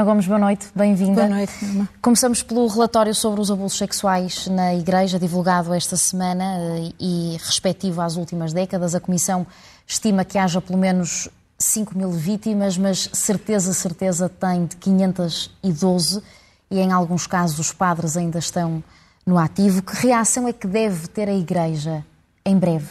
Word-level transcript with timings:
Ana 0.00 0.04
Gomes, 0.10 0.26
boa 0.26 0.38
noite, 0.38 0.66
bem-vinda. 0.74 1.26
Boa 1.26 1.28
noite, 1.28 1.62
Norma. 1.62 1.88
Começamos 2.00 2.42
pelo 2.42 2.66
relatório 2.68 3.14
sobre 3.14 3.38
os 3.38 3.50
abusos 3.50 3.76
sexuais 3.76 4.46
na 4.46 4.74
Igreja, 4.74 5.18
divulgado 5.18 5.74
esta 5.74 5.94
semana 5.94 6.56
eh, 6.58 6.92
e 6.98 7.36
respectivo 7.44 8.00
às 8.00 8.16
últimas 8.16 8.54
décadas. 8.54 8.94
A 8.94 9.00
Comissão 9.00 9.46
estima 9.86 10.24
que 10.24 10.38
haja 10.38 10.58
pelo 10.58 10.78
menos 10.78 11.28
5 11.58 11.98
mil 11.98 12.10
vítimas, 12.10 12.78
mas 12.78 13.10
certeza, 13.12 13.74
certeza 13.74 14.26
tem 14.26 14.64
de 14.64 14.76
512 14.76 16.22
e 16.70 16.78
em 16.78 16.92
alguns 16.92 17.26
casos 17.26 17.58
os 17.58 17.70
padres 17.70 18.16
ainda 18.16 18.38
estão 18.38 18.82
no 19.26 19.36
ativo. 19.36 19.82
Que 19.82 19.94
reação 20.06 20.48
é 20.48 20.52
que 20.54 20.66
deve 20.66 21.08
ter 21.08 21.28
a 21.28 21.34
Igreja 21.34 22.02
em 22.42 22.56
breve? 22.56 22.88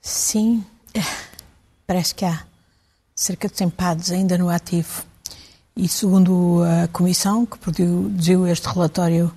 Sim, 0.00 0.64
parece 1.86 2.14
que 2.14 2.24
há 2.24 2.42
cerca 3.14 3.50
de 3.50 3.58
100 3.58 3.68
padres 3.68 4.10
ainda 4.12 4.38
no 4.38 4.48
ativo. 4.48 5.12
E 5.76 5.88
segundo 5.88 6.62
a 6.62 6.88
Comissão, 6.88 7.44
que 7.44 7.58
produziu 7.58 8.46
este 8.46 8.68
relatório 8.68 9.32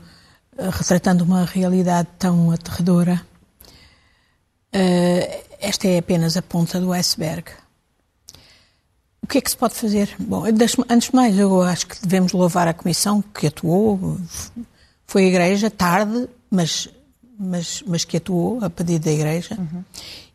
eh, 0.57 0.69
retratando 0.71 1.23
uma 1.23 1.45
realidade 1.45 2.07
tão 2.19 2.51
aterradora, 2.51 3.25
eh, 4.71 5.43
esta 5.59 5.87
é 5.87 5.97
apenas 5.97 6.37
a 6.37 6.41
ponta 6.41 6.79
do 6.79 6.93
iceberg. 6.93 7.49
O 9.21 9.27
que 9.27 9.39
é 9.39 9.41
que 9.41 9.49
se 9.49 9.57
pode 9.57 9.73
fazer? 9.73 10.15
Bom, 10.19 10.43
antes 10.45 11.09
de 11.09 11.15
mais, 11.15 11.37
eu 11.37 11.61
acho 11.61 11.87
que 11.87 12.01
devemos 12.01 12.31
louvar 12.31 12.67
a 12.67 12.73
Comissão 12.73 13.21
que 13.21 13.47
atuou. 13.47 14.17
Foi 15.05 15.25
a 15.25 15.27
Igreja, 15.27 15.69
tarde, 15.69 16.29
mas, 16.49 16.87
mas, 17.37 17.83
mas 17.85 18.05
que 18.05 18.17
atuou 18.17 18.63
a 18.63 18.69
pedido 18.69 19.05
da 19.05 19.11
Igreja. 19.11 19.57
Uhum. 19.59 19.83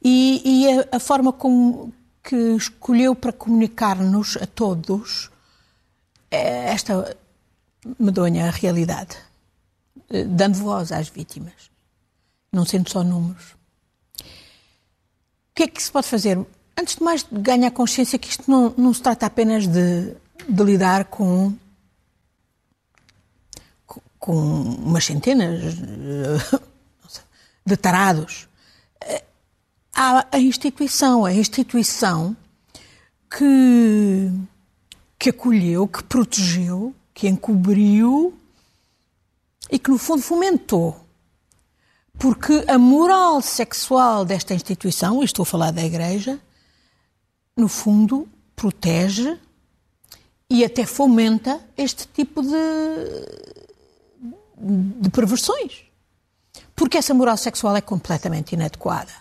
E, 0.05 0.43
e 0.45 0.79
a, 0.79 0.97
a, 0.97 1.01
forma 1.01 1.33
como 1.33 1.93
que 2.23 2.37
escolheu 2.37 3.15
para 3.15 3.33
comunicar-nos 3.33 4.37
a 4.37 4.47
todos 4.47 5.32
esta 6.37 7.17
medonha 7.99 8.51
realidade, 8.51 9.17
eh, 10.11 10.25
dando 10.25 10.59
voz 10.59 10.93
às 10.93 11.09
vítimas, 11.09 11.71
não 12.53 12.65
sendo 12.65 12.91
só 12.91 13.03
números. 13.03 13.55
O 14.21 15.55
que 15.55 15.65
é 15.65 15.69
que 15.69 15.83
se 15.83 15.91
pode 15.91 16.07
fazer? 16.07 16.39
Antes 16.79 16.97
de 16.97 17.03
mais, 17.03 17.27
ganhar 17.31 17.71
consciência 17.71 18.19
que 18.19 18.29
isto 18.29 18.51
não, 18.51 18.75
não 18.77 18.95
se 18.95 19.03
trata 19.03 19.27
apenas 19.27 19.67
de, 19.67 20.15
de 20.49 20.63
lidar 20.65 21.05
com 21.07 21.55
com 24.23 24.37
umas 24.37 25.05
centenas 25.05 25.61
eh, 25.65 26.61
de 27.67 27.77
tarados. 27.77 28.49
Eh, 29.01 29.25
há 29.93 30.25
a 30.31 30.39
instituição, 30.39 31.25
a 31.25 31.33
instituição 31.35 32.37
que 33.29 34.31
que 35.23 35.31
acolheu, 35.31 35.87
que 35.87 36.03
protegeu, 36.03 36.93
que 37.15 37.29
encobriu 37.29 38.37
e 39.71 39.79
que, 39.79 39.89
no 39.89 39.97
fundo, 39.97 40.21
fomentou. 40.21 40.99
Porque 42.19 42.65
a 42.67 42.77
moral 42.77 43.41
sexual 43.41 44.25
desta 44.25 44.53
instituição, 44.53 45.23
e 45.23 45.25
estou 45.25 45.45
a 45.45 45.47
falar 45.47 45.71
da 45.71 45.81
Igreja, 45.81 46.41
no 47.57 47.69
fundo, 47.69 48.29
protege 48.57 49.39
e 50.51 50.65
até 50.65 50.85
fomenta 50.85 51.61
este 51.77 52.09
tipo 52.09 52.43
de, 52.43 52.59
de 55.03 55.09
perversões. 55.09 55.85
Porque 56.75 56.99
essa 56.99 57.15
moral 57.15 57.37
sexual 57.37 57.77
é 57.77 57.81
completamente 57.81 58.57
inadequada. 58.57 59.13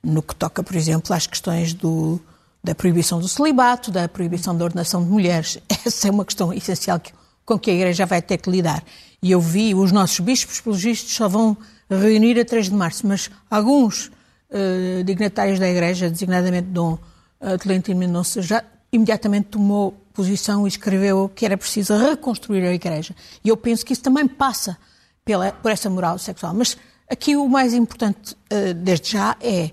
No 0.00 0.22
que 0.22 0.36
toca, 0.36 0.62
por 0.62 0.76
exemplo, 0.76 1.12
às 1.12 1.26
questões 1.26 1.74
do, 1.74 2.20
da 2.68 2.74
proibição 2.74 3.18
do 3.18 3.26
celibato, 3.26 3.90
da 3.90 4.06
proibição 4.06 4.54
da 4.54 4.62
ordenação 4.62 5.02
de 5.02 5.08
mulheres. 5.08 5.58
Essa 5.86 6.08
é 6.08 6.10
uma 6.10 6.22
questão 6.22 6.52
essencial 6.52 7.00
que, 7.00 7.14
com 7.46 7.58
que 7.58 7.70
a 7.70 7.74
Igreja 7.74 8.04
vai 8.04 8.20
ter 8.20 8.36
que 8.36 8.50
lidar. 8.50 8.84
E 9.22 9.30
eu 9.30 9.40
vi, 9.40 9.74
os 9.74 9.90
nossos 9.90 10.20
bispos, 10.20 10.60
pelos 10.60 10.82
vistos, 10.82 11.14
só 11.14 11.26
vão 11.28 11.56
reunir 11.88 12.38
a 12.38 12.44
3 12.44 12.66
de 12.66 12.74
março, 12.74 13.06
mas 13.06 13.30
alguns 13.50 14.08
uh, 14.50 15.02
dignatários 15.02 15.58
da 15.58 15.66
Igreja, 15.66 16.10
designadamente 16.10 16.68
Dom 16.68 16.98
uh, 17.40 17.56
Tolentino 17.58 17.98
Mendonça, 17.98 18.42
já 18.42 18.62
imediatamente 18.92 19.46
tomou 19.46 19.92
posição 20.12 20.66
e 20.66 20.68
escreveu 20.68 21.30
que 21.34 21.46
era 21.46 21.56
preciso 21.56 21.96
reconstruir 21.96 22.66
a 22.66 22.74
Igreja. 22.74 23.16
E 23.42 23.48
eu 23.48 23.56
penso 23.56 23.82
que 23.84 23.94
isso 23.94 24.02
também 24.02 24.28
passa 24.28 24.76
pela, 25.24 25.52
por 25.52 25.70
essa 25.70 25.88
moral 25.88 26.18
sexual. 26.18 26.52
Mas 26.52 26.76
aqui 27.10 27.34
o 27.34 27.48
mais 27.48 27.72
importante, 27.72 28.34
uh, 28.52 28.74
desde 28.74 29.12
já, 29.12 29.38
é 29.40 29.70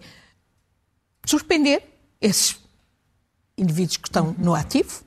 suspender 1.26 1.84
esses 2.22 2.64
indivíduos 3.58 3.98
que 3.98 4.08
estão 4.08 4.36
no 4.38 4.54
ativo, 4.54 5.04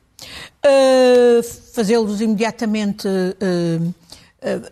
uh, 0.64 1.42
fazê-los 1.74 2.20
imediatamente 2.20 3.06
uh, 3.06 3.88
uh, 3.88 3.92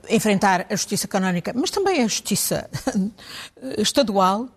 enfrentar 0.09 0.67
a 0.71 0.77
justiça 0.77 1.07
canónica, 1.07 1.53
mas 1.55 1.71
também 1.71 2.03
a 2.03 2.09
justiça 2.09 2.69
estadual 3.79 4.49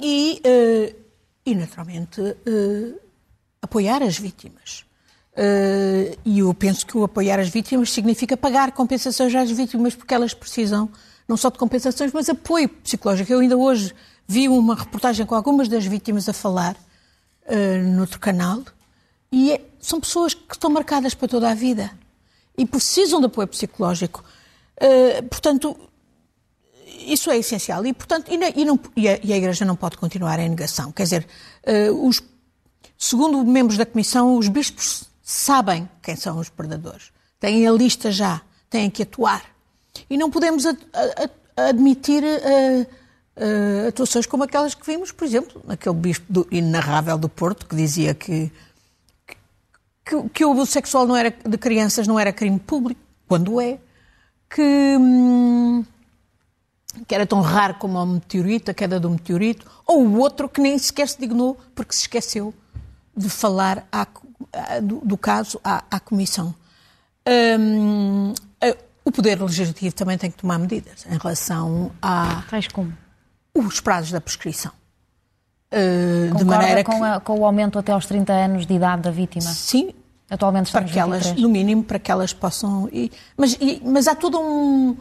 e, 0.00 0.40
e, 1.44 1.54
naturalmente, 1.54 2.22
apoiar 3.60 4.02
as 4.02 4.16
vítimas. 4.16 4.86
e 6.24 6.38
eu 6.38 6.54
penso 6.54 6.86
que 6.86 6.96
o 6.96 7.04
apoiar 7.04 7.38
as 7.38 7.48
vítimas 7.50 7.92
significa 7.92 8.34
pagar 8.34 8.72
compensações 8.72 9.34
às 9.34 9.50
vítimas, 9.50 9.94
porque 9.94 10.14
elas 10.14 10.32
precisam 10.32 10.88
não 11.28 11.36
só 11.36 11.50
de 11.50 11.58
compensações, 11.58 12.12
mas 12.14 12.30
apoio 12.30 12.68
psicológico. 12.68 13.30
Eu 13.30 13.40
ainda 13.40 13.58
hoje 13.58 13.94
vi 14.26 14.48
uma 14.48 14.74
reportagem 14.74 15.26
com 15.26 15.34
algumas 15.34 15.68
das 15.68 15.84
vítimas 15.84 16.26
a 16.26 16.32
falar 16.32 16.74
uh, 17.46 17.82
noutro 17.96 18.18
canal, 18.18 18.62
e 19.30 19.52
é, 19.52 19.60
são 19.80 20.00
pessoas 20.00 20.34
que 20.34 20.54
estão 20.54 20.70
marcadas 20.70 21.14
para 21.14 21.28
toda 21.28 21.50
a 21.50 21.54
vida 21.54 21.90
e 22.56 22.64
precisam 22.64 23.20
de 23.20 23.26
apoio 23.26 23.48
psicológico. 23.48 24.24
Uh, 24.80 25.22
portanto, 25.24 25.76
isso 27.06 27.30
é 27.30 27.38
essencial. 27.38 27.84
E, 27.84 27.92
portanto, 27.92 28.30
e, 28.30 28.60
e, 28.60 28.64
não, 28.64 28.78
e, 28.96 29.08
a, 29.08 29.18
e, 29.22 29.32
a, 29.32 29.36
Igreja 29.36 29.64
não 29.64 29.76
pode 29.76 29.96
continuar 29.96 30.38
em 30.38 30.48
negação. 30.48 30.92
Quer 30.92 31.02
dizer, 31.02 31.26
uh, 31.66 32.06
os, 32.06 32.22
segundo 32.96 33.44
membros 33.44 33.76
da 33.76 33.84
Comissão, 33.84 34.36
os 34.36 34.48
bispos 34.48 35.04
sabem 35.22 35.88
quem 36.02 36.16
são 36.16 36.38
os 36.38 36.48
predadores. 36.48 37.10
Têm 37.40 37.66
a 37.66 37.72
lista 37.72 38.10
já, 38.10 38.40
têm 38.70 38.88
que 38.88 39.02
atuar. 39.02 39.44
E 40.08 40.16
não 40.16 40.30
podemos 40.30 40.64
ad, 40.64 40.78
ad, 40.92 41.32
admitir. 41.56 42.22
Uh, 42.22 43.03
uh, 43.36 43.88
atuações 43.88 44.26
como 44.26 44.44
aquelas 44.44 44.74
que 44.74 44.86
vimos, 44.86 45.12
por 45.12 45.24
exemplo, 45.24 45.62
naquele 45.66 45.94
bispo 45.94 46.26
do, 46.28 46.46
inarrável 46.50 47.18
do 47.18 47.28
Porto, 47.28 47.66
que 47.66 47.76
dizia 47.76 48.14
que, 48.14 48.50
que, 50.04 50.28
que 50.30 50.44
o 50.44 50.52
abuso 50.52 50.70
sexual 50.70 51.06
não 51.06 51.16
era, 51.16 51.30
de 51.30 51.58
crianças 51.58 52.06
não 52.06 52.18
era 52.18 52.32
crime 52.32 52.58
público, 52.58 53.00
quando 53.26 53.60
é, 53.60 53.78
que, 54.48 54.96
hum, 54.98 55.84
que 57.06 57.14
era 57.14 57.26
tão 57.26 57.40
raro 57.40 57.74
como 57.74 57.98
o 58.02 58.06
meteorito, 58.06 58.70
a 58.70 58.74
queda 58.74 59.00
do 59.00 59.10
meteorito, 59.10 59.70
ou 59.86 60.04
o 60.04 60.18
outro 60.18 60.48
que 60.48 60.60
nem 60.60 60.78
sequer 60.78 61.08
se 61.08 61.18
dignou 61.18 61.56
porque 61.74 61.94
se 61.94 62.02
esqueceu 62.02 62.54
de 63.16 63.28
falar 63.28 63.86
à, 63.92 64.06
do, 64.82 65.00
do, 65.04 65.16
caso 65.16 65.60
à, 65.62 65.84
à 65.90 66.00
Comissão. 66.00 66.54
Hum, 67.26 68.34
o 69.04 69.12
Poder 69.12 69.40
Legislativo 69.40 69.94
também 69.94 70.16
tem 70.16 70.30
que 70.30 70.38
tomar 70.38 70.58
medidas 70.58 71.04
em 71.06 71.18
relação 71.18 71.92
a. 72.00 72.42
Tais 72.48 72.68
como? 72.68 72.92
Os 73.54 73.80
prazos 73.80 74.10
da 74.10 74.20
prescrição. 74.20 74.72
Uh, 75.72 76.36
de 76.36 76.44
maneira 76.44 76.84
com, 76.84 76.98
que... 76.98 77.04
a, 77.04 77.20
com 77.20 77.40
o 77.40 77.44
aumento 77.44 77.78
até 77.78 77.92
aos 77.92 78.06
30 78.06 78.32
anos 78.32 78.66
de 78.66 78.74
idade 78.74 79.02
da 79.02 79.10
vítima? 79.10 79.42
Sim. 79.42 79.92
Atualmente 80.30 80.72
para 80.72 80.84
que 80.84 80.98
elas, 80.98 81.32
no 81.32 81.48
mínimo, 81.48 81.84
para 81.84 81.98
que 81.98 82.10
elas 82.10 82.32
possam. 82.32 82.88
E, 82.92 83.10
mas, 83.36 83.56
e, 83.60 83.82
mas 83.84 84.08
há 84.08 84.14
todo 84.14 84.40
um, 84.40 84.96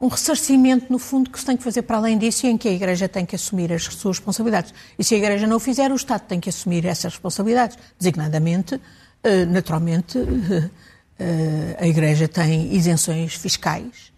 um 0.00 0.08
ressarcimento, 0.08 0.92
no 0.92 0.98
fundo, 0.98 1.30
que 1.30 1.38
se 1.38 1.46
tem 1.46 1.56
que 1.56 1.62
fazer 1.62 1.82
para 1.82 1.96
além 1.96 2.18
disso 2.18 2.46
e 2.46 2.50
em 2.50 2.58
que 2.58 2.68
a 2.68 2.72
Igreja 2.72 3.08
tem 3.08 3.24
que 3.24 3.34
assumir 3.34 3.72
as 3.72 3.84
suas 3.84 4.18
responsabilidades. 4.18 4.74
E 4.98 5.02
se 5.02 5.14
a 5.14 5.18
Igreja 5.18 5.46
não 5.46 5.56
o 5.56 5.60
fizer, 5.60 5.90
o 5.90 5.96
Estado 5.96 6.22
tem 6.22 6.38
que 6.38 6.48
assumir 6.48 6.84
essas 6.84 7.14
responsabilidades. 7.14 7.78
Designadamente, 7.98 8.74
uh, 8.74 8.80
naturalmente, 9.48 10.18
uh, 10.18 10.70
a 11.78 11.86
Igreja 11.86 12.28
tem 12.28 12.74
isenções 12.74 13.34
fiscais, 13.34 14.12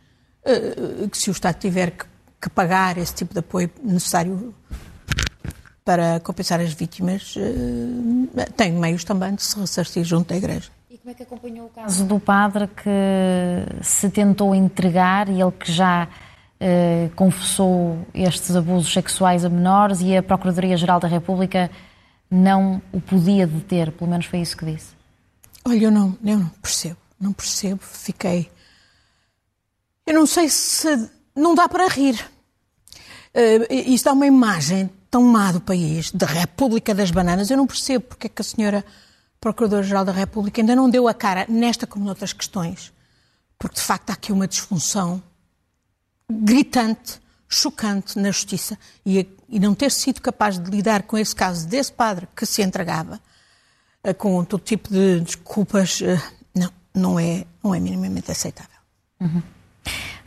que 1.12 1.18
se 1.18 1.28
o 1.28 1.32
Estado 1.32 1.58
tiver 1.58 1.90
que 1.90 2.06
que 2.40 2.48
pagar 2.48 2.98
esse 2.98 3.14
tipo 3.14 3.32
de 3.32 3.40
apoio 3.40 3.70
necessário 3.82 4.54
para 5.84 6.20
compensar 6.20 6.60
as 6.60 6.72
vítimas, 6.72 7.34
eh, 7.36 8.44
tem 8.56 8.72
meios 8.72 9.04
também 9.04 9.34
de 9.34 9.42
se 9.42 9.58
ressarcir 9.58 10.04
junto 10.04 10.28
da 10.28 10.36
Igreja. 10.36 10.70
E 10.90 10.98
como 10.98 11.10
é 11.10 11.14
que 11.14 11.22
acompanhou 11.22 11.66
o 11.66 11.70
caso 11.70 12.04
do 12.04 12.20
padre 12.20 12.68
que 12.68 13.82
se 13.82 14.10
tentou 14.10 14.54
entregar 14.54 15.28
e 15.30 15.40
ele 15.40 15.52
que 15.52 15.72
já 15.72 16.06
eh, 16.60 17.08
confessou 17.16 18.06
estes 18.12 18.54
abusos 18.54 18.92
sexuais 18.92 19.44
a 19.44 19.48
menores 19.48 20.00
e 20.02 20.14
a 20.16 20.22
Procuradoria-Geral 20.22 21.00
da 21.00 21.08
República 21.08 21.70
não 22.30 22.82
o 22.92 23.00
podia 23.00 23.46
deter, 23.46 23.90
pelo 23.92 24.10
menos 24.10 24.26
foi 24.26 24.40
isso 24.40 24.56
que 24.56 24.66
disse? 24.66 24.94
Olha, 25.64 25.84
eu 25.84 25.90
não, 25.90 26.18
eu 26.22 26.38
não 26.38 26.48
percebo, 26.60 26.98
não 27.18 27.32
percebo, 27.32 27.80
fiquei... 27.82 28.50
Eu 30.06 30.14
não 30.14 30.26
sei 30.26 30.48
se 30.48 31.10
não 31.38 31.54
dá 31.54 31.68
para 31.68 31.88
rir. 31.88 32.18
Uh, 33.34 33.72
isto 33.72 34.04
dá 34.04 34.12
uma 34.12 34.26
imagem 34.26 34.90
tão 35.10 35.22
má 35.22 35.52
do 35.52 35.60
país, 35.60 36.10
da 36.10 36.26
República 36.26 36.94
das 36.94 37.10
Bananas. 37.10 37.50
Eu 37.50 37.56
não 37.56 37.66
percebo 37.66 38.04
porque 38.06 38.26
é 38.26 38.30
que 38.30 38.42
a 38.42 38.44
senhora 38.44 38.84
Procurador-Geral 39.40 40.04
da 40.04 40.12
República 40.12 40.60
ainda 40.60 40.74
não 40.74 40.90
deu 40.90 41.06
a 41.06 41.14
cara 41.14 41.46
nesta 41.48 41.86
como 41.86 42.04
noutras 42.04 42.32
questões, 42.32 42.92
porque 43.58 43.76
de 43.76 43.82
facto 43.82 44.10
há 44.10 44.14
aqui 44.14 44.32
uma 44.32 44.48
disfunção 44.48 45.22
gritante, 46.30 47.20
chocante 47.48 48.18
na 48.18 48.30
Justiça 48.30 48.78
e, 49.06 49.26
e 49.48 49.58
não 49.58 49.74
ter 49.74 49.90
sido 49.90 50.20
capaz 50.20 50.58
de 50.58 50.70
lidar 50.70 51.04
com 51.04 51.16
esse 51.16 51.34
caso 51.34 51.66
desse 51.66 51.92
padre 51.92 52.28
que 52.36 52.44
se 52.44 52.62
entregava 52.62 53.20
eh, 54.02 54.12
com 54.12 54.44
todo 54.44 54.62
tipo 54.62 54.90
de 54.90 55.20
desculpas, 55.20 56.02
eh, 56.02 56.20
não, 56.54 56.70
não 56.94 57.20
é, 57.20 57.46
não 57.62 57.74
é 57.74 57.80
minimamente 57.80 58.30
aceitável. 58.30 58.76
Uhum. 59.20 59.42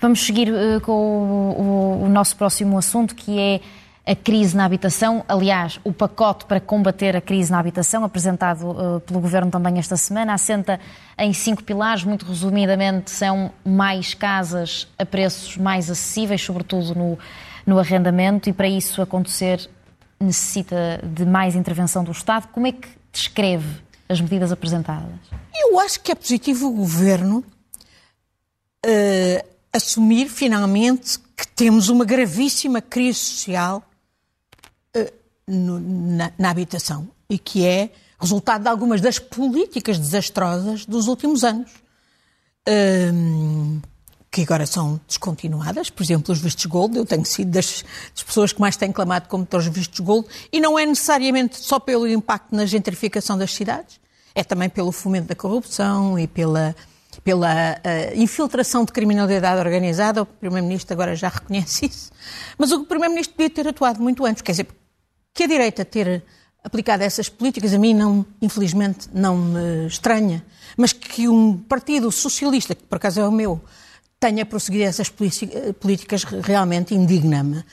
Vamos 0.02 0.26
seguir 0.26 0.52
uh, 0.52 0.82
com 0.82 0.92
o, 0.92 1.62
o, 1.62 2.06
o, 2.06 2.10
nosso 2.10 2.36
próximo 2.36 2.76
assunto, 2.76 3.14
que 3.14 3.40
é 3.40 3.62
a 4.04 4.16
crise 4.16 4.58
na 4.58 4.66
habitação. 4.66 5.24
Aliás, 5.28 5.80
o 5.84 5.94
pacote 5.94 6.46
para 6.46 6.60
combater 6.60 7.16
a 7.16 7.22
crise 7.22 7.52
na 7.52 7.60
habitação, 7.60 8.04
apresentado 8.04 8.72
uh, 8.72 9.00
pelo 9.02 9.20
Governo 9.20 9.52
também 9.52 9.78
esta 9.78 9.96
semana, 9.96 10.34
assenta 10.34 10.80
em 11.20 11.32
cinco 11.34 11.64
pilares. 11.64 12.04
Muito 12.04 12.26
resumidamente, 12.26 13.12
são 13.12 13.52
mais 13.64 14.16
casas 14.16 14.88
a 14.98 15.06
preços 15.06 15.56
mais 15.56 15.88
acessíveis, 15.88 16.42
sobretudo 16.42 16.96
no, 16.96 17.20
no 17.64 17.78
arrendamento, 17.78 18.50
e 18.50 18.54
para 18.54 18.68
isso 18.68 19.04
acontecer 19.04 19.70
necessita 20.20 21.00
de 21.04 21.28
mais 21.28 21.56
intervenção 21.56 22.04
do 22.04 22.12
Estado. 22.12 22.48
Como 22.48 22.66
é 22.66 22.72
que 22.72 22.88
descreve 23.12 23.70
as 24.10 24.20
medidas 24.20 24.52
apresentadas? 24.52 25.14
Eu 25.56 25.80
acho 25.80 26.00
que 26.00 26.12
é 26.12 26.16
positivo 26.16 26.70
o 26.70 26.72
Governo 26.72 27.46
uh, 28.84 29.51
assumir 29.74 30.28
finalmente 30.28 31.20
que 31.36 31.48
temos 31.48 31.90
uma 31.90 32.06
gravíssima 32.06 32.82
crise 32.82 33.20
social 33.20 33.84
uh, 34.96 35.14
no, 35.48 35.80
na, 35.80 36.32
na, 36.38 36.50
habitação 36.50 37.10
e 37.30 37.38
que 37.38 37.66
é 37.66 37.90
resultado 38.20 38.64
de 38.64 38.68
algumas 38.70 39.02
das 39.02 39.18
políticas 39.18 39.98
desastrosas 39.98 40.86
dos 40.86 41.08
últimos 41.08 41.44
anos. 41.44 41.72
Uh, 42.68 43.82
que 44.32 44.44
agora 44.44 44.66
são 44.66 45.00
descontinuadas, 45.06 45.90
por 45.90 46.02
exemplo, 46.02 46.32
os 46.32 46.40
vistos 46.40 46.66
gold. 46.66 46.96
Eu 46.98 47.06
tenho 47.06 47.26
sido 47.26 47.52
das, 47.52 47.84
das 48.14 48.24
pessoas 48.24 48.54
que 48.54 48.62
mais 48.62 48.78
têm 48.78 48.92
clamado 48.92 49.28
como 49.28 49.46
os 49.52 49.68
vistos 49.68 50.00
gold, 50.00 50.26
e 50.54 50.62
não 50.62 50.80
é 50.80 50.86
necessariamente 50.86 51.58
só 51.58 51.80
pelo 51.80 52.08
impacto 52.08 52.56
na 52.56 52.66
gentrificação 52.66 53.38
das 53.38 53.54
cidades, 53.54 54.00
é 54.34 54.42
também 54.42 54.70
pelo 54.70 54.94
fomento 54.94 55.28
da 55.28 55.36
corrupção 55.36 56.18
e 56.18 56.28
pela 56.28 56.74
pela 57.24 57.74
uh, 57.74 58.20
infiltração 58.20 58.84
de 58.84 58.92
criminalidade 58.92 59.60
organizada. 59.60 60.24
O 60.24 60.26
Primeiro-Ministro 60.26 60.94
agora 60.94 61.16
já 61.16 61.30
reconhece 61.30 61.86
isso. 61.86 62.12
Mas 62.58 62.72
o 62.72 62.86
Primeiro-Ministro 62.86 63.36
podia 63.36 63.50
ter 63.50 63.68
atuado 63.68 64.02
muito 64.02 64.26
antes. 64.26 64.42
Quer 64.42 64.52
dizer, 64.52 64.68
que 65.34 65.44
a 65.44 65.48
direita 65.48 65.86
ter 65.86 66.24
aplicado 66.64 67.04
essas 67.04 67.30
políticas, 67.30 67.74
a 67.74 67.78
mim, 67.78 67.94
não, 67.94 68.26
infelizmente, 68.42 69.10
não 69.14 69.38
me 69.38 69.88
estranha. 69.88 70.46
Mas 70.78 70.94
que 70.94 71.28
um 71.28 71.58
partido 71.58 72.12
socialista, 72.12 72.76
que 72.76 72.84
por 72.84 72.98
acaso 72.98 73.20
é 73.20 73.28
o 73.28 73.32
meu, 73.32 73.62
tenha 74.20 74.46
prosseguido 74.46 74.84
essas 74.84 75.10
políticas 75.10 76.24
realmente 76.24 76.94
indigna-me. 76.94 77.64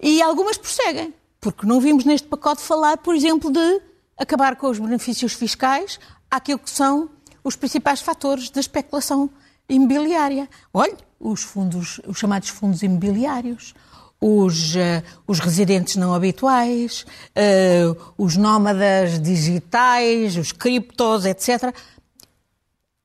E 0.00 0.20
algumas 0.20 0.58
prosseguem, 0.58 1.14
porque 1.40 1.66
não 1.66 1.80
vimos 1.80 2.04
neste 2.04 2.28
pacote 2.28 2.60
falar, 2.60 2.98
por 2.98 3.14
exemplo, 3.14 3.50
de 3.50 3.80
acabar 4.18 4.56
com 4.56 4.68
os 4.68 4.78
benefícios 4.78 5.32
fiscais 5.32 5.98
àquilo 6.30 6.58
que 6.58 6.70
são 6.70 7.08
os 7.48 7.56
principais 7.56 8.02
fatores 8.02 8.50
da 8.50 8.60
especulação 8.60 9.30
imobiliária. 9.68 10.48
Olhe, 10.72 10.96
os 11.18 11.42
fundos, 11.42 11.98
os 12.06 12.18
chamados 12.18 12.50
fundos 12.50 12.82
imobiliários, 12.82 13.74
os, 14.20 14.74
uh, 14.74 15.02
os 15.26 15.38
residentes 15.38 15.96
não 15.96 16.12
habituais, 16.14 17.06
uh, 17.34 18.12
os 18.18 18.36
nómadas 18.36 19.18
digitais, 19.18 20.36
os 20.36 20.52
criptos, 20.52 21.24
etc. 21.24 21.74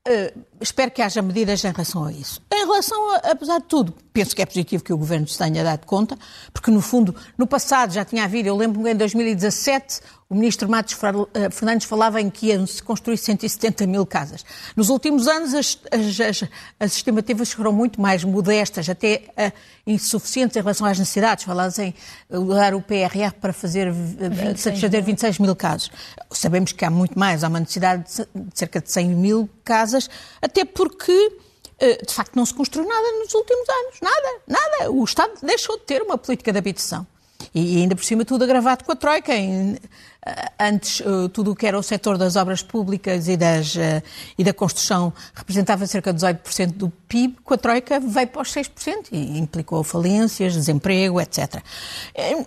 Uh, 0.06 0.40
espero 0.64 0.90
que 0.90 1.02
haja 1.02 1.22
medidas 1.22 1.64
em 1.64 1.72
relação 1.72 2.06
a 2.06 2.12
isso. 2.12 2.42
Em 2.52 2.66
relação, 2.66 3.16
a, 3.16 3.18
apesar 3.32 3.60
de 3.60 3.66
tudo, 3.66 3.94
penso 4.12 4.36
que 4.36 4.42
é 4.42 4.46
positivo 4.46 4.84
que 4.84 4.94
o 4.94 4.98
Governo 4.98 5.28
se 5.28 5.38
tenha 5.38 5.64
dado 5.64 5.86
conta, 5.86 6.18
porque 6.54 6.72
no 6.72 6.82
fundo, 6.82 7.16
no 7.38 7.46
passado 7.46 7.94
já 7.94 8.06
tinha 8.06 8.24
havido, 8.24 8.48
eu 8.48 8.56
lembro-me 8.56 8.92
em 8.92 8.96
2017, 8.96 10.02
o 10.34 10.36
ministro 10.36 10.68
Matos 10.68 10.98
eh, 11.34 11.50
Fernandes 11.52 11.86
falava 11.86 12.20
em 12.20 12.30
que 12.30 12.48
iam-se 12.48 12.82
construir 12.82 13.18
170 13.18 13.86
mil 13.86 14.04
casas. 14.04 14.44
Nos 14.76 14.90
últimos 14.90 15.28
anos, 15.28 15.54
as, 15.54 15.78
as, 15.92 16.50
as, 16.80 16.96
estimativas 16.96 17.52
foram 17.52 17.72
muito 17.72 18.02
mais 18.02 18.24
modestas, 18.24 18.90
até 18.90 19.26
uh, 19.38 19.52
insuficientes 19.86 20.58
em 20.58 20.60
relação 20.60 20.88
às 20.88 20.98
necessidades. 20.98 21.44
Falava 21.44 21.84
em 21.84 21.94
usar 22.32 22.74
o 22.74 22.82
PRR 22.82 23.32
para 23.40 23.54
fazer, 23.54 23.90
uh, 23.90 24.58
satisfazer 24.58 25.04
26 25.04 25.38
mil 25.38 25.56
casas. 25.56 25.92
Sabemos 26.32 26.72
que 26.72 26.84
há 26.84 26.90
muito 26.90 27.18
mais, 27.20 27.44
há 27.44 27.48
uma 27.48 27.60
necessidade 27.60 28.04
de 28.34 28.58
cerca 28.58 28.82
de 28.82 28.92
100 28.92 29.10
mil 29.10 29.48
casas, 29.64 30.10
até 30.54 30.66
porque 30.66 31.38
de 32.08 32.14
facto 32.14 32.36
não 32.36 32.46
se 32.46 32.54
construiu 32.54 32.88
nada 32.88 33.12
nos 33.20 33.34
últimos 33.34 33.68
anos. 33.68 33.96
Nada, 34.02 34.42
nada. 34.48 34.92
O 34.92 35.04
Estado 35.04 35.34
deixou 35.42 35.78
de 35.78 35.84
ter 35.84 36.02
uma 36.02 36.18
política 36.18 36.52
de 36.52 36.58
habitação. 36.58 37.06
E 37.54 37.82
ainda 37.82 37.96
por 37.96 38.06
cima 38.06 38.24
tudo 38.24 38.44
agravado 38.44 38.84
com 38.84 38.92
a 38.92 38.96
Troika. 38.96 39.34
Eh, 39.34 40.52
antes, 40.60 41.02
eh, 41.02 41.28
tudo 41.34 41.52
o 41.52 41.56
que 41.56 41.68
era 41.68 41.78
o 41.78 41.84
setor 41.84 42.18
das 42.18 42.36
obras 42.36 42.64
públicas 42.64 43.28
e, 43.28 43.36
das, 43.36 43.76
eh, 43.76 44.02
e 44.38 44.44
da 44.44 44.54
construção 44.54 45.12
representava 45.34 45.86
cerca 45.86 46.14
de 46.14 46.20
18% 46.20 46.72
do 46.74 46.90
PIB, 46.90 47.38
com 47.44 47.54
a 47.54 47.58
Troika 47.58 48.00
veio 48.00 48.28
para 48.28 48.42
os 48.42 48.52
6% 48.52 49.10
e 49.12 49.38
implicou 49.38 49.84
falências, 49.84 50.54
desemprego, 50.54 51.20
etc. 51.20 51.62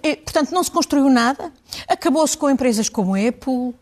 E, 0.02 0.17
portanto, 0.17 0.52
não 0.52 0.64
se 0.64 0.70
construiu 0.70 1.11
nada. 1.11 1.52
Acabou-se 1.87 2.37
com 2.37 2.49
empresas 2.49 2.88
como 2.88 3.14
a 3.14 3.19
Apple, 3.19 3.75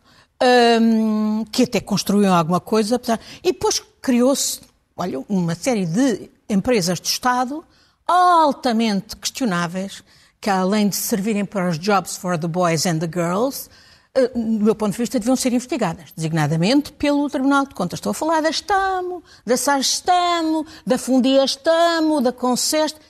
um, 0.80 1.44
que 1.50 1.62
até 1.62 1.80
construíam 1.80 2.34
alguma 2.34 2.60
coisa, 2.60 2.96
apesar... 2.96 3.20
e 3.42 3.52
depois 3.52 3.82
criou-se, 4.02 4.60
olha, 4.96 5.24
uma 5.28 5.54
série 5.54 5.86
de 5.86 6.30
empresas 6.48 7.00
do 7.00 7.06
Estado 7.06 7.64
altamente 8.06 9.16
questionáveis, 9.16 10.02
que 10.40 10.50
além 10.50 10.88
de 10.88 10.96
servirem 10.96 11.44
para 11.44 11.70
os 11.70 11.78
jobs 11.78 12.16
for 12.16 12.38
the 12.38 12.46
boys 12.46 12.84
and 12.84 12.98
the 12.98 13.08
girls, 13.10 13.70
eh, 14.14 14.28
do 14.28 14.64
meu 14.64 14.74
ponto 14.74 14.92
de 14.92 14.98
vista, 14.98 15.18
deviam 15.18 15.36
ser 15.36 15.52
investigadas, 15.52 16.12
designadamente 16.14 16.92
pelo 16.92 17.28
Tribunal 17.30 17.66
de 17.66 17.74
Contas. 17.74 17.98
Estou 17.98 18.10
a 18.10 18.14
falar 18.14 18.42
da 18.42 18.50
Estamo, 18.50 19.24
da 19.44 19.56
Sarstamo, 19.56 20.66
da 20.86 20.98
Fundia 20.98 21.44
Estamo, 21.44 22.20
da 22.20 22.32
Conceste, 22.32 23.00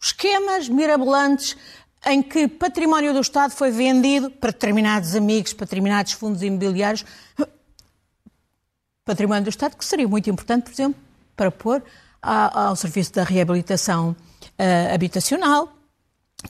esquemas 0.00 0.68
mirabolantes 0.68 1.56
em 2.06 2.22
que 2.22 2.48
património 2.48 3.12
do 3.12 3.20
Estado 3.20 3.52
foi 3.52 3.70
vendido 3.70 4.30
para 4.30 4.50
determinados 4.52 5.14
amigos, 5.14 5.52
para 5.52 5.66
determinados 5.66 6.12
fundos 6.12 6.42
imobiliários. 6.42 7.04
Património 9.04 9.44
do 9.44 9.50
Estado 9.50 9.76
que 9.76 9.84
seria 9.84 10.08
muito 10.08 10.30
importante, 10.30 10.64
por 10.64 10.72
exemplo, 10.72 11.00
para 11.36 11.50
pôr 11.50 11.82
ao 12.22 12.76
serviço 12.76 13.12
da 13.14 13.24
reabilitação 13.24 14.10
uh, 14.10 14.94
habitacional, 14.94 15.72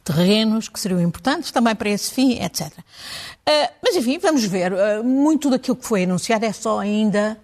terrenos 0.04 0.68
que 0.68 0.78
seriam 0.78 1.00
importantes 1.00 1.50
também 1.50 1.74
para 1.74 1.88
esse 1.88 2.12
fim, 2.12 2.42
etc. 2.42 2.66
Uh, 2.68 3.72
mas 3.82 3.96
enfim, 3.96 4.18
vamos 4.18 4.44
ver. 4.44 4.72
Uh, 4.72 5.04
muito 5.04 5.48
daquilo 5.48 5.76
que 5.76 5.86
foi 5.86 6.04
anunciado 6.04 6.44
é 6.44 6.52
só 6.52 6.78
ainda 6.78 7.38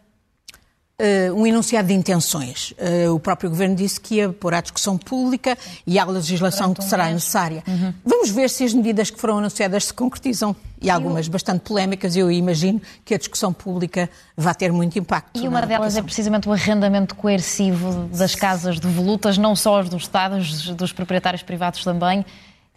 uh, 1.00 1.34
um 1.34 1.46
enunciado 1.46 1.88
de 1.88 1.94
intenções. 1.94 2.74
o 3.12 3.18
próprio 3.18 3.50
Governo 3.50 3.74
disse 3.74 4.00
que 4.00 4.16
ia 4.16 4.30
pôr 4.30 4.54
à 4.54 4.60
discussão 4.60 4.96
pública 4.96 5.56
e 5.86 5.98
à 5.98 6.04
legislação 6.04 6.74
que 6.74 6.84
será 6.84 7.10
necessária. 7.10 7.62
Uhum. 7.66 7.94
Vamos 8.04 8.30
ver 8.30 8.50
se 8.50 8.64
as 8.64 8.72
medidas 8.72 9.10
que 9.10 9.20
foram 9.20 9.38
anunciadas 9.38 9.86
se 9.86 9.94
concretizam 9.94 10.54
e 10.80 10.90
algumas 10.90 11.28
bastante 11.28 11.60
polémicas. 11.60 12.16
Eu 12.16 12.30
imagino 12.30 12.80
que 13.04 13.14
a 13.14 13.18
discussão 13.18 13.52
pública 13.52 14.08
vai 14.36 14.54
ter 14.54 14.72
muito 14.72 14.98
impacto. 14.98 15.40
E 15.40 15.48
uma 15.48 15.62
delas 15.62 15.96
é 15.96 16.02
precisamente 16.02 16.48
o 16.48 16.52
arrendamento 16.52 17.14
coercivo 17.14 18.08
das 18.14 18.34
casas 18.34 18.78
de 18.78 18.86
volutas, 18.86 19.38
não 19.38 19.56
só 19.56 19.80
as 19.80 19.88
do 19.88 19.96
Estado, 19.96 20.36
dos 20.74 20.92
proprietários 20.92 21.42
privados 21.42 21.82
também. 21.82 22.24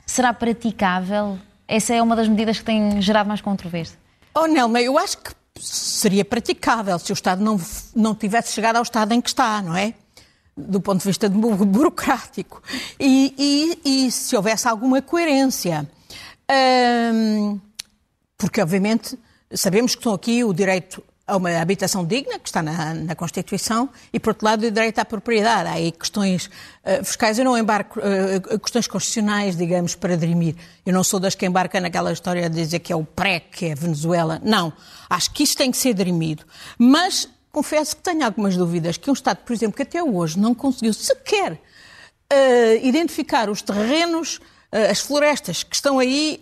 Será 0.05 0.33
praticável? 0.33 1.38
Essa 1.67 1.93
é 1.93 2.01
uma 2.01 2.15
das 2.15 2.27
medidas 2.27 2.57
que 2.59 2.65
tem 2.65 3.01
gerado 3.01 3.27
mais 3.27 3.41
controvérsia. 3.41 3.97
Oh, 4.33 4.47
Nelma, 4.47 4.81
eu 4.81 4.97
acho 4.97 5.17
que 5.17 5.31
seria 5.59 6.23
praticável 6.23 6.97
se 6.99 7.11
o 7.11 7.13
Estado 7.13 7.43
não, 7.43 7.59
não 7.95 8.15
tivesse 8.15 8.53
chegado 8.53 8.77
ao 8.77 8.83
estado 8.83 9.13
em 9.13 9.21
que 9.21 9.29
está, 9.29 9.61
não 9.61 9.75
é? 9.75 9.93
Do 10.55 10.81
ponto 10.81 10.99
de 10.99 11.07
vista 11.07 11.29
burocrático. 11.29 12.61
E, 12.99 13.33
e, 13.85 14.05
e 14.07 14.11
se 14.11 14.35
houvesse 14.35 14.67
alguma 14.67 15.01
coerência. 15.01 15.89
Hum, 17.13 17.59
porque, 18.37 18.61
obviamente, 18.61 19.17
sabemos 19.53 19.95
que 19.95 19.99
estão 19.99 20.13
aqui 20.13 20.43
o 20.43 20.53
direito 20.53 21.03
a 21.29 21.38
uma 21.38 21.62
habitação 21.62 22.03
digna, 22.03 22.39
que 22.39 22.50
está 22.50 22.62
na, 22.63 22.93
na, 22.93 23.15
Constituição, 23.15 23.89
e, 24.12 24.19
por 24.19 24.31
outro 24.31 24.45
lado, 24.45 24.65
o 24.65 24.71
direito 24.71 24.98
à 24.98 25.05
propriedade. 25.05 25.69
Há 25.69 25.74
aí 25.74 25.91
questões 25.91 26.48
uh, 26.48 27.03
fiscais. 27.05 27.38
Eu 27.38 27.45
não 27.45 27.57
embarco 27.57 28.00
uh, 28.00 28.59
questões 28.59 28.88
constitucionais, 28.88 29.55
digamos, 29.55 29.93
para 29.93 30.17
dirimir. 30.17 30.55
Eu 30.86 30.91
não 30.91 31.03
sou 31.03 31.19
das 31.19 31.36
que 31.36 31.45
embarca 31.45 31.79
naquela 31.79 32.12
história 32.12 32.50
de 32.50 32.55
dizer 32.55 32.79
que 32.79 32.91
é 32.91 32.95
o 32.95 33.03
pré, 33.03 33.39
que 33.39 33.67
é 33.67 33.75
Venezuela. 33.75 34.41
Não. 34.43 34.74
Acho 35.07 35.31
que 35.31 35.43
isso 35.43 35.55
tem 35.55 35.69
que 35.69 35.77
ser 35.77 35.93
dirimido. 35.93 36.43
Mas 36.77 37.29
confesso 37.51 37.95
que 37.95 38.01
tenho 38.01 38.25
algumas 38.25 38.57
dúvidas 38.57 38.98
que 38.98 39.09
um 39.09 39.13
Estado, 39.13 39.38
por 39.45 39.53
exemplo, 39.53 39.75
que 39.75 39.83
até 39.83 40.03
hoje 40.03 40.39
não 40.39 40.55
conseguiu 40.55 40.93
sequer 40.93 41.53
uh, 41.53 41.57
identificar 42.81 43.50
os 43.50 43.62
terrenos, 43.62 44.39
as 44.71 45.00
florestas 45.00 45.63
que 45.63 45.75
estão 45.75 45.98
aí 45.98 46.39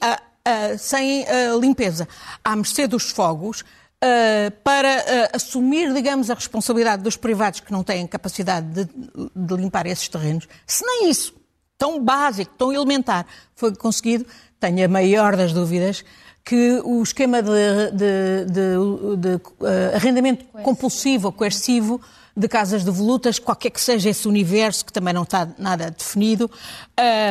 sem 0.77 1.25
limpeza, 1.61 2.05
à 2.43 2.57
mercê 2.57 2.85
dos 2.85 3.09
fogos, 3.09 3.63
uh, 4.03 4.51
para 4.63 4.97
uh, 4.97 5.35
assumir, 5.35 5.93
digamos, 5.93 6.29
a 6.29 6.33
responsabilidade 6.33 7.03
dos 7.03 7.17
privados 7.17 7.59
que 7.59 7.71
não 7.71 7.83
têm 7.83 8.05
capacidade 8.07 8.67
de, 8.67 8.89
de, 9.35 9.55
limpar 9.55 9.85
esses 9.87 10.07
terrenos. 10.07 10.47
Se 10.65 10.85
nem 10.85 11.09
isso, 11.09 11.33
tão 11.77 12.03
básico, 12.03 12.53
tão 12.57 12.71
elementar, 12.71 13.25
foi 13.55 13.75
conseguido, 13.75 14.25
tenho 14.59 14.85
a 14.85 14.87
maior 14.87 15.35
das 15.35 15.53
dúvidas 15.53 16.03
que 16.43 16.81
o 16.85 17.03
esquema 17.03 17.41
de, 17.41 17.91
de, 17.91 19.17
de, 19.17 19.35
uh, 19.35 19.95
arrendamento 19.95 20.45
compulsivo 20.63 21.27
ou 21.27 21.33
coercivo 21.33 21.99
de 22.37 22.47
casas 22.47 22.85
de 22.85 22.91
volutas, 22.91 23.39
qualquer 23.39 23.71
que 23.71 23.81
seja 23.81 24.09
esse 24.09 24.27
universo, 24.27 24.85
que 24.85 24.93
também 24.93 25.13
não 25.13 25.23
está 25.23 25.49
nada 25.57 25.89
definido, 25.89 26.49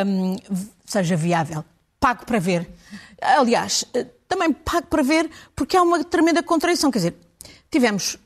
um, 0.04 0.36
seja 0.84 1.16
viável. 1.16 1.64
Pago 2.00 2.26
para 2.26 2.40
ver. 2.40 2.68
Aliás, 3.22 3.84
também 4.28 4.52
pago 4.52 4.86
para 4.86 5.02
ver, 5.02 5.30
porque 5.54 5.76
há 5.76 5.82
uma 5.82 6.02
tremenda 6.04 6.42
contradição. 6.42 6.90
Quer 6.90 6.98
dizer, 6.98 7.14
tivemos 7.70 8.18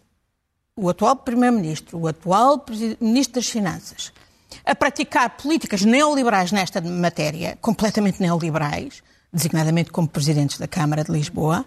o 0.77 0.89
atual 0.89 1.17
Primeiro-Ministro, 1.17 1.99
o 1.99 2.09
atual 2.09 2.65
Ministro 3.01 3.35
das 3.35 3.49
Finanças, 3.49 4.13
a 4.65 4.75
praticar 4.75 5.37
políticas 5.37 5.83
neoliberais 5.83 6.53
nesta 6.53 6.81
matéria, 6.81 7.59
completamente 7.61 8.21
neoliberais, 8.21 9.03
designadamente 9.33 9.91
como 9.91 10.09
presidentes 10.09 10.59
da 10.59 10.67
Câmara 10.67 11.05
de 11.05 11.13
Lisboa, 11.13 11.65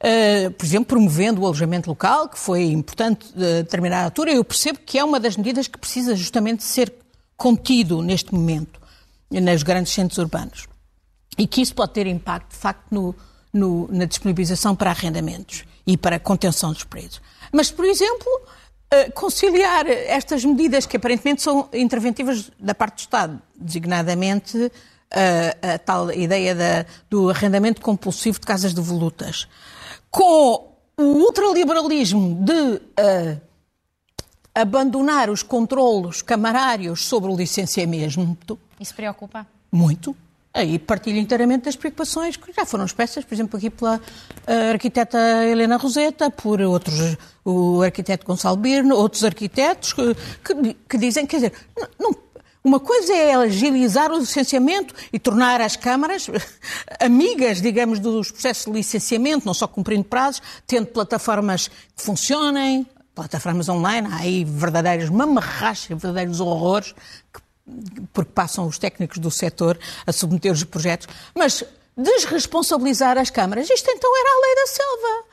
uh, 0.00 0.50
por 0.52 0.64
exemplo, 0.64 0.86
promovendo 0.86 1.42
o 1.42 1.44
alojamento 1.44 1.88
local, 1.88 2.28
que 2.28 2.38
foi 2.38 2.64
importante 2.64 3.26
a 3.34 3.62
determinada 3.62 4.04
altura. 4.04 4.32
Eu 4.32 4.44
percebo 4.44 4.78
que 4.78 4.98
é 4.98 5.04
uma 5.04 5.20
das 5.20 5.36
medidas 5.36 5.68
que 5.68 5.78
precisa 5.78 6.16
justamente 6.16 6.64
ser 6.64 6.92
contido 7.36 8.02
neste 8.02 8.34
momento 8.34 8.80
nos 9.30 9.62
grandes 9.62 9.92
centros 9.92 10.18
urbanos. 10.18 10.66
E 11.38 11.46
que 11.46 11.62
isso 11.62 11.74
pode 11.74 11.92
ter 11.92 12.06
impacto, 12.06 12.50
de 12.50 12.56
facto, 12.56 12.86
no, 12.90 13.14
no, 13.52 13.88
na 13.90 14.04
disponibilização 14.04 14.74
para 14.74 14.90
arrendamentos 14.90 15.64
e 15.86 15.96
para 15.96 16.18
contenção 16.18 16.72
dos 16.72 16.84
preços. 16.84 17.20
Mas, 17.52 17.70
por 17.70 17.84
exemplo, 17.84 18.28
uh, 18.92 19.12
conciliar 19.12 19.86
estas 19.88 20.44
medidas 20.44 20.86
que 20.86 20.96
aparentemente 20.96 21.42
são 21.42 21.68
interventivas 21.72 22.50
da 22.58 22.74
parte 22.74 22.96
do 22.96 23.00
Estado, 23.00 23.42
designadamente 23.56 24.56
uh, 24.58 25.74
a 25.74 25.78
tal 25.78 26.12
ideia 26.12 26.54
da, 26.54 26.86
do 27.08 27.30
arrendamento 27.30 27.80
compulsivo 27.80 28.38
de 28.38 28.46
casas 28.46 28.74
de 28.74 28.80
volutas, 28.80 29.48
com 30.10 30.70
o 30.96 31.02
ultraliberalismo 31.02 32.44
de 32.44 32.52
uh, 32.52 33.40
abandonar 34.54 35.30
os 35.30 35.42
controlos 35.42 36.22
camarários 36.22 37.04
sobre 37.04 37.30
o 37.30 37.36
licenciamento. 37.36 38.58
Isso 38.78 38.94
preocupa? 38.94 39.46
Muito. 39.72 40.16
Aí 40.52 40.80
partilho 40.80 41.18
inteiramente 41.18 41.66
das 41.66 41.76
preocupações 41.76 42.36
que 42.36 42.52
já 42.52 42.66
foram 42.66 42.84
expressas, 42.84 43.24
por 43.24 43.34
exemplo, 43.34 43.56
aqui 43.56 43.70
pela 43.70 43.96
uh, 43.98 44.72
arquiteta 44.72 45.18
Helena 45.46 45.76
Roseta, 45.76 46.28
por 46.28 46.60
outros, 46.60 47.16
o 47.44 47.82
arquiteto 47.82 48.26
Gonçalo 48.26 48.56
Birno, 48.56 48.96
outros 48.96 49.22
arquitetos 49.22 49.92
que, 49.92 50.14
que, 50.44 50.74
que 50.88 50.98
dizem, 50.98 51.24
quer 51.24 51.36
dizer, 51.36 51.52
não, 51.98 52.12
uma 52.64 52.80
coisa 52.80 53.14
é 53.14 53.34
agilizar 53.34 54.10
o 54.10 54.18
licenciamento 54.18 54.92
e 55.12 55.20
tornar 55.20 55.60
as 55.60 55.76
câmaras 55.76 56.28
amigas, 57.00 57.62
digamos, 57.62 58.00
dos 58.00 58.32
processos 58.32 58.66
de 58.66 58.72
licenciamento, 58.72 59.46
não 59.46 59.54
só 59.54 59.68
cumprindo 59.68 60.04
prazos, 60.04 60.42
tendo 60.66 60.86
plataformas 60.86 61.68
que 61.68 62.02
funcionem, 62.02 62.86
plataformas 63.14 63.68
online, 63.68 64.08
há 64.10 64.16
aí 64.16 64.44
verdadeiros 64.44 65.10
mamarrachos, 65.10 65.88
verdadeiros 65.88 66.40
horrores 66.40 66.94
porque 68.12 68.32
passam 68.32 68.66
os 68.66 68.78
técnicos 68.78 69.18
do 69.18 69.30
setor 69.30 69.78
a 70.06 70.12
submeter 70.12 70.52
os 70.52 70.64
projetos, 70.64 71.08
mas 71.34 71.64
desresponsabilizar 71.96 73.18
as 73.18 73.30
câmaras, 73.30 73.68
isto 73.68 73.90
então 73.90 74.10
era 74.18 74.30
a 74.30 74.40
lei 74.40 74.54
da 74.54 74.66
selva. 74.66 75.30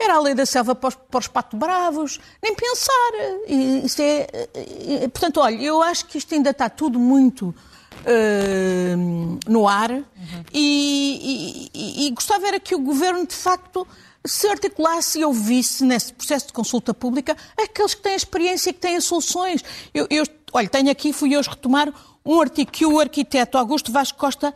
Era 0.00 0.14
a 0.14 0.20
lei 0.20 0.34
da 0.34 0.46
selva 0.46 0.76
para 0.76 0.88
os, 0.90 0.94
para 0.94 1.18
os 1.18 1.26
pato 1.26 1.56
bravos, 1.56 2.20
nem 2.40 2.54
pensar. 2.54 3.12
E, 3.48 3.84
isso 3.84 4.00
é, 4.00 4.28
e, 4.54 5.08
portanto, 5.08 5.40
olha, 5.40 5.60
eu 5.60 5.82
acho 5.82 6.06
que 6.06 6.18
isto 6.18 6.32
ainda 6.34 6.50
está 6.50 6.68
tudo 6.68 7.00
muito 7.00 7.48
uh, 7.48 9.38
no 9.50 9.66
ar 9.66 9.90
uhum. 9.90 10.04
e, 10.52 11.70
e, 11.74 12.06
e, 12.06 12.10
gostava 12.12 12.46
era 12.46 12.60
que 12.60 12.76
o 12.76 12.78
governo, 12.78 13.26
de 13.26 13.34
facto, 13.34 13.84
se 14.24 14.46
articulasse 14.46 15.18
e 15.18 15.24
ouvisse 15.24 15.84
nesse 15.84 16.12
processo 16.12 16.46
de 16.48 16.52
consulta 16.52 16.94
pública 16.94 17.36
aqueles 17.60 17.94
que 17.94 18.02
têm 18.02 18.14
experiência 18.14 18.70
e 18.70 18.72
que 18.72 18.80
têm 18.80 19.00
soluções. 19.00 19.64
Eu, 19.92 20.06
eu 20.10 20.24
olha, 20.52 20.68
tenho 20.68 20.90
aqui, 20.90 21.12
fui 21.12 21.36
hoje 21.36 21.48
retomar 21.48 21.92
um 22.24 22.40
artigo 22.40 22.70
que 22.70 22.84
o 22.84 23.00
arquiteto 23.00 23.56
Augusto 23.56 23.90
Vasco 23.90 24.18
Costa 24.18 24.54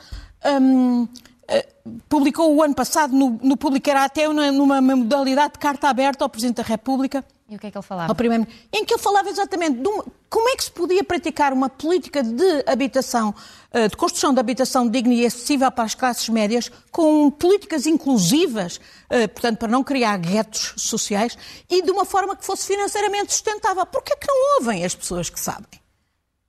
um, 0.60 1.08
eh, 1.48 1.68
publicou 2.08 2.54
o 2.54 2.62
ano 2.62 2.74
passado, 2.74 3.14
no, 3.14 3.38
no 3.42 3.56
Publicará 3.56 4.04
até 4.04 4.26
numa 4.28 4.80
modalidade 4.80 5.54
de 5.54 5.58
carta 5.58 5.88
aberta 5.88 6.24
ao 6.24 6.28
Presidente 6.28 6.56
da 6.56 6.62
República. 6.62 7.24
E 7.48 7.56
o 7.56 7.58
que 7.58 7.66
é 7.66 7.70
que 7.70 7.76
ele 7.76 7.84
falava? 7.84 8.10
Ao 8.10 8.14
primeiro, 8.14 8.46
em 8.72 8.84
que 8.84 8.94
ele 8.94 9.02
falava 9.02 9.28
exatamente 9.28 9.80
de 9.80 9.86
uma, 9.86 10.02
como 10.30 10.48
é 10.48 10.56
que 10.56 10.64
se 10.64 10.70
podia 10.70 11.04
praticar 11.04 11.52
uma 11.52 11.68
política 11.68 12.22
de 12.22 12.64
habitação, 12.66 13.34
eh, 13.72 13.88
de 13.88 13.96
construção 13.96 14.32
de 14.32 14.40
habitação 14.40 14.88
digna 14.88 15.12
e 15.12 15.26
acessível 15.26 15.70
para 15.70 15.84
as 15.84 15.94
classes 15.94 16.26
médias, 16.30 16.70
com 16.90 17.30
políticas 17.30 17.84
inclusivas, 17.84 18.80
eh, 19.10 19.26
portanto, 19.26 19.58
para 19.58 19.68
não 19.68 19.84
criar 19.84 20.16
guetos 20.16 20.72
sociais, 20.78 21.36
e 21.68 21.82
de 21.82 21.90
uma 21.90 22.06
forma 22.06 22.34
que 22.34 22.46
fosse 22.46 22.66
financeiramente 22.66 23.32
sustentável. 23.32 23.84
Porquê 23.84 24.14
é 24.14 24.16
que 24.16 24.26
não 24.26 24.58
ouvem 24.58 24.84
as 24.84 24.94
pessoas 24.94 25.28
que 25.28 25.38
sabem? 25.38 25.81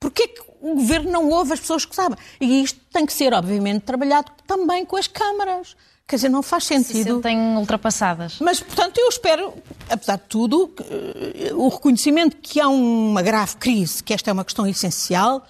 Porquê 0.04 0.28
que 0.28 0.42
o 0.60 0.76
governo 0.76 1.10
não 1.10 1.30
ouve 1.30 1.54
as 1.54 1.62
pessoas 1.62 1.86
que 1.86 1.96
sabem? 1.96 2.18
E 2.42 2.62
isto 2.62 2.78
tem 2.92 3.06
que 3.06 3.14
ser, 3.14 3.34
obviamente, 3.34 3.84
trabalhado 3.84 4.30
também 4.46 4.86
com 4.86 4.98
as 4.98 5.08
câmaras. 5.08 5.78
Quer 6.06 6.18
dizer, 6.18 6.28
não 6.28 6.44
faz 6.44 6.66
sentido. 6.66 7.16
Se 7.16 7.22
tem 7.22 7.40
ultrapassadas. 7.56 8.38
Mas, 8.42 8.60
portanto, 8.60 8.98
eu 8.98 9.08
espero, 9.08 9.54
apesar 9.90 10.18
de 10.18 10.24
tudo, 10.24 10.74
eh, 10.78 11.54
o 11.54 11.70
reconhecimento 11.70 12.36
que 12.36 12.60
há 12.60 12.68
uma 12.68 13.22
grave 13.22 13.56
crise, 13.56 14.04
que 14.04 14.14
esta 14.14 14.30
é 14.30 14.34
uma 14.34 14.44
questão 14.44 14.68
essencial, 14.68 15.48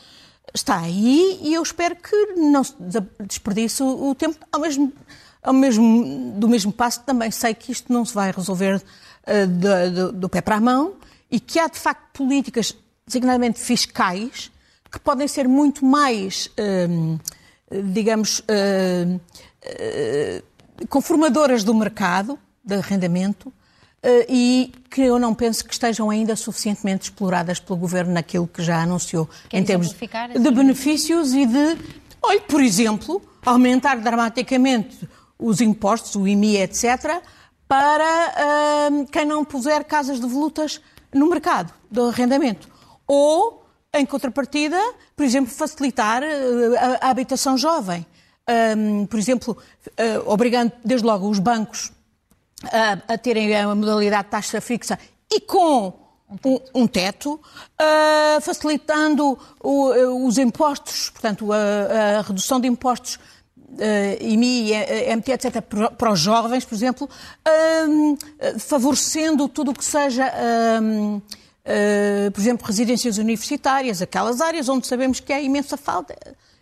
está 0.53 0.77
aí 0.81 1.39
e 1.41 1.55
eu 1.55 1.63
espero 1.63 1.95
que 1.95 2.15
não 2.35 2.63
se 2.63 2.75
desperdice 3.21 3.81
o 3.81 4.13
tempo. 4.13 4.37
Ao 4.51 4.59
mesmo, 4.59 4.93
ao 5.41 5.53
mesmo, 5.53 6.31
do 6.37 6.47
mesmo 6.47 6.71
passo, 6.71 7.01
também 7.01 7.31
sei 7.31 7.55
que 7.55 7.71
isto 7.71 7.91
não 7.91 8.05
se 8.05 8.13
vai 8.13 8.31
resolver 8.31 8.75
uh, 8.75 9.47
do, 9.47 9.95
do, 9.95 10.11
do 10.11 10.29
pé 10.29 10.41
para 10.41 10.57
a 10.57 10.61
mão 10.61 10.93
e 11.31 11.39
que 11.39 11.57
há, 11.57 11.67
de 11.67 11.79
facto, 11.79 12.03
políticas 12.13 12.77
designadamente 13.05 13.59
fiscais, 13.59 14.51
que 14.91 14.99
podem 14.99 15.27
ser 15.27 15.47
muito 15.47 15.85
mais, 15.85 16.49
hum, 16.89 17.17
digamos, 17.91 18.41
hum, 18.41 19.19
hum, 19.65 20.85
conformadoras 20.89 21.63
do 21.63 21.73
mercado 21.73 22.37
de 22.63 22.75
arrendamento 22.75 23.51
e 24.27 24.73
que 24.89 25.01
eu 25.01 25.17
não 25.17 25.33
penso 25.33 25.63
que 25.63 25.71
estejam 25.73 26.09
ainda 26.09 26.35
suficientemente 26.35 27.03
exploradas 27.05 27.59
pelo 27.59 27.79
Governo 27.79 28.11
naquilo 28.11 28.45
que 28.45 28.61
já 28.61 28.81
anunciou 28.81 29.29
em 29.51 29.63
termos 29.63 29.93
de 29.93 30.51
benefícios 30.51 31.33
e 31.33 31.45
de, 31.45 31.77
olha, 32.21 32.41
por 32.41 32.61
exemplo, 32.61 33.21
aumentar 33.45 33.95
dramaticamente 34.01 35.07
os 35.39 35.61
impostos, 35.61 36.15
o 36.15 36.27
IMI, 36.27 36.57
etc., 36.57 37.21
para 37.65 38.91
quem 39.09 39.25
não 39.25 39.45
puser 39.45 39.85
casas 39.85 40.19
de 40.19 40.27
volutas 40.27 40.81
no 41.13 41.29
mercado 41.29 41.73
do 41.89 42.09
arrendamento 42.09 42.72
ou, 43.07 43.65
em 43.93 44.05
contrapartida, 44.05 44.79
por 45.15 45.23
exemplo, 45.23 45.51
facilitar 45.51 46.23
eh, 46.23 46.29
a, 46.77 47.07
a 47.07 47.09
habitação 47.09 47.57
jovem. 47.57 48.05
Um, 48.77 49.05
por 49.05 49.17
exemplo, 49.17 49.57
uh, 49.87 50.23
obrigando 50.25 50.73
desde 50.83 51.07
logo 51.07 51.29
os 51.29 51.39
bancos 51.39 51.93
a, 52.65 53.13
a 53.13 53.17
terem 53.17 53.55
a 53.55 53.73
modalidade 53.73 54.25
de 54.25 54.31
taxa 54.31 54.59
fixa 54.59 54.99
e 55.31 55.39
com 55.39 55.93
um, 56.45 56.59
um 56.81 56.87
teto, 56.87 57.33
uh, 57.35 58.41
facilitando 58.41 59.37
o, 59.61 60.27
os 60.27 60.37
impostos, 60.37 61.09
portanto, 61.09 61.53
a, 61.53 62.19
a 62.19 62.21
redução 62.21 62.59
de 62.59 62.67
impostos 62.67 63.17
uh, 63.73 64.23
IMI, 64.23 64.71
MT, 65.15 65.31
etc., 65.31 65.61
para 65.97 66.11
os 66.11 66.19
jovens, 66.19 66.65
por 66.65 66.75
exemplo, 66.75 67.09
uh, 67.47 68.59
favorecendo 68.59 69.47
tudo 69.47 69.71
o 69.71 69.73
que 69.73 69.85
seja. 69.85 70.31
Uh, 70.81 71.21
uh, 71.65 72.31
por 72.31 72.41
exemplo, 72.41 72.65
residências 72.65 73.17
universitárias, 73.17 74.01
aquelas 74.01 74.41
áreas 74.41 74.69
onde 74.69 74.87
sabemos 74.87 75.19
que 75.19 75.31
há 75.31 75.41
imensa 75.41 75.77
falta 75.77 76.15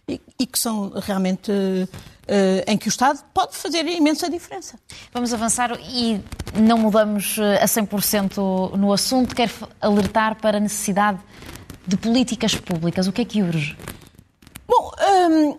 e, 0.07 0.21
e 0.39 0.45
que 0.45 0.59
são 0.59 0.91
realmente 0.95 1.51
uh, 1.51 1.87
em 2.67 2.77
que 2.77 2.87
o 2.87 2.89
Estado 2.89 3.19
pode 3.33 3.55
fazer 3.55 3.85
imensa 3.87 4.29
diferença. 4.29 4.77
Vamos 5.13 5.33
avançar 5.33 5.77
e 5.81 6.21
não 6.55 6.77
mudamos 6.77 7.37
a 7.61 7.65
100% 7.65 8.75
no 8.77 8.91
assunto. 8.93 9.35
Quero 9.35 9.53
alertar 9.79 10.35
para 10.35 10.57
a 10.57 10.59
necessidade 10.59 11.19
de 11.87 11.97
políticas 11.97 12.55
públicas. 12.55 13.07
O 13.07 13.11
que 13.11 13.21
é 13.21 13.25
que 13.25 13.41
urge? 13.41 13.77
Bom, 14.67 14.91
um, 15.29 15.57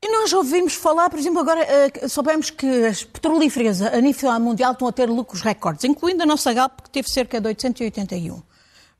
e 0.00 0.12
nós 0.12 0.32
ouvimos 0.32 0.74
falar, 0.74 1.10
por 1.10 1.18
exemplo, 1.18 1.40
agora 1.40 1.60
uh, 1.60 2.08
soubemos 2.08 2.50
que 2.50 2.66
as 2.86 3.02
petrolíferas 3.02 3.82
a 3.82 4.00
nível 4.00 4.38
mundial 4.38 4.72
estão 4.72 4.86
a 4.86 4.92
ter 4.92 5.08
lucros 5.10 5.42
recordes, 5.42 5.84
incluindo 5.84 6.22
a 6.22 6.26
nossa 6.26 6.52
Galp, 6.52 6.82
que 6.82 6.90
teve 6.90 7.10
cerca 7.10 7.40
de 7.40 7.48
881 7.48 8.40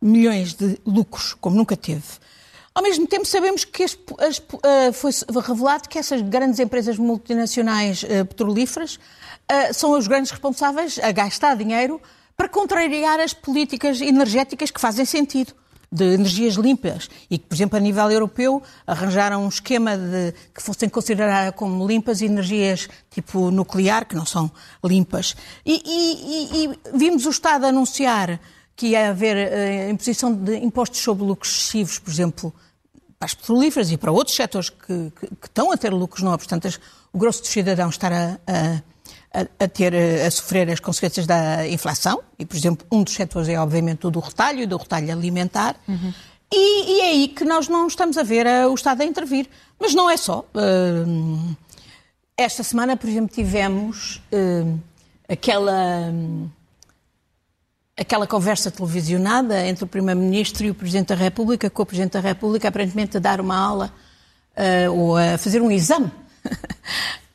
milhões 0.03 0.55
de 0.55 0.81
lucros, 0.85 1.35
como 1.35 1.57
nunca 1.57 1.77
teve. 1.77 2.03
Ao 2.75 2.83
mesmo 2.83 3.07
tempo, 3.07 3.25
sabemos 3.25 3.65
que 3.65 3.85
as, 3.85 3.97
as, 4.19 4.39
uh, 4.39 4.93
foi 4.93 5.13
revelado 5.41 5.89
que 5.89 5.99
essas 5.99 6.21
grandes 6.21 6.59
empresas 6.59 6.99
multinacionais 6.99 8.03
uh, 8.03 8.25
petrolíferas 8.27 8.99
são 9.73 9.93
os 9.93 10.07
grandes 10.07 10.31
responsáveis 10.31 10.99
a 10.99 11.11
gastar 11.11 11.57
dinheiro 11.57 11.99
para 12.37 12.51
contrariar 12.51 13.19
as 13.19 13.33
políticas 13.33 13.99
energéticas 14.03 14.71
que 14.71 14.79
fazem 14.79 15.07
sentido 15.07 15.55
de 15.91 16.05
energias 16.15 16.55
limpas 16.55 17.09
e 17.31 17.39
que, 17.39 17.47
por 17.47 17.55
exemplo, 17.55 17.77
a 17.77 17.81
nível 17.81 18.11
europeu 18.11 18.63
arranjaram 18.87 19.45
um 19.45 19.49
esquema 19.49 19.97
de 19.97 20.35
que 20.55 20.63
fossem 20.63 20.89
consideradas 20.89 21.55
como 21.55 21.87
limpas 21.87 22.21
energias 22.21 22.89
tipo 23.11 23.51
nuclear, 23.51 24.07
que 24.07 24.15
não 24.15 24.27
são 24.27 24.51
limpas. 24.85 25.35
E, 25.65 25.83
e, 25.85 26.65
e 26.65 26.79
vimos 26.95 27.25
o 27.27 27.31
Estado 27.31 27.67
anunciar 27.67 28.39
que 28.77 28.89
ia 28.89 29.11
haver 29.11 29.37
uh, 29.37 29.91
imposição 29.91 30.33
de 30.33 30.57
impostos 30.59 31.01
sobre 31.01 31.25
lucros 31.25 31.53
excessivos, 31.53 31.99
por 31.99 32.11
exemplo, 32.11 32.55
para 33.19 33.27
as 33.27 33.35
petrolíferas 33.35 33.91
e 33.91 33.97
para 33.97 34.13
outros 34.13 34.37
setores 34.37 34.71
que, 34.71 35.11
que, 35.19 35.27
que 35.27 35.47
estão 35.47 35.73
a 35.73 35.77
ter 35.77 35.93
lucros 35.93 36.23
não 36.23 36.33
obstante 36.33 36.79
o 37.13 37.19
grosso 37.19 37.41
dos 37.41 37.51
cidadãos 37.51 37.95
estar 37.95 38.13
a, 38.13 38.39
a, 38.47 38.83
a, 39.33 39.69
ter, 39.69 39.95
a 39.95 40.31
sofrer 40.31 40.71
as 40.71 40.81
consequências 40.81 41.27
da 41.27 41.67
inflação, 41.69 42.23
e, 42.39 42.45
por 42.45 42.57
exemplo, 42.57 42.87
um 42.91 43.03
dos 43.03 43.15
setores 43.15 43.49
é, 43.49 43.59
obviamente, 43.59 44.07
o 44.07 44.11
do 44.11 44.21
retalho 44.21 44.61
e 44.61 44.67
do 44.67 44.77
retalho 44.77 45.13
alimentar, 45.13 45.77
uhum. 45.87 46.13
e, 46.53 46.97
e, 46.97 47.01
é 47.01 47.05
aí 47.11 47.29
que 47.29 47.45
nós 47.45 47.69
não 47.69 47.87
estamos 47.87 48.17
a 48.17 48.23
ver 48.23 48.47
o 48.67 48.75
Estado 48.75 49.03
a 49.03 49.05
intervir. 49.05 49.49
Mas 49.79 49.95
não 49.95 50.11
é 50.11 50.17
só. 50.17 50.45
Uh, 50.55 51.57
esta 52.37 52.63
semana, 52.63 52.97
por 52.97 53.09
exemplo, 53.09 53.35
tivemos 53.35 54.23
uh, 54.33 54.79
aquela 55.29 56.13
aquela 57.97 58.29
conversa 58.29 58.71
televisionada 58.71 59.67
entre 59.67 59.83
o 59.83 59.87
Primeiro-Ministro 59.87 60.65
e 60.65 60.71
o 60.71 60.75
Presidente 60.75 61.09
da 61.09 61.17
República, 61.17 61.69
com 61.69 61.83
o 61.83 61.87
Presidente 61.87 62.13
da 62.13 62.21
República 62.21 62.69
aparentemente 62.69 63.17
a 63.17 63.21
dar 63.21 63.41
uma 63.41 63.57
aula 63.57 63.93
uh, 64.57 64.93
ou 64.93 65.17
a 65.17 65.37
fazer 65.37 65.61
um 65.61 65.71
exame 65.71 66.11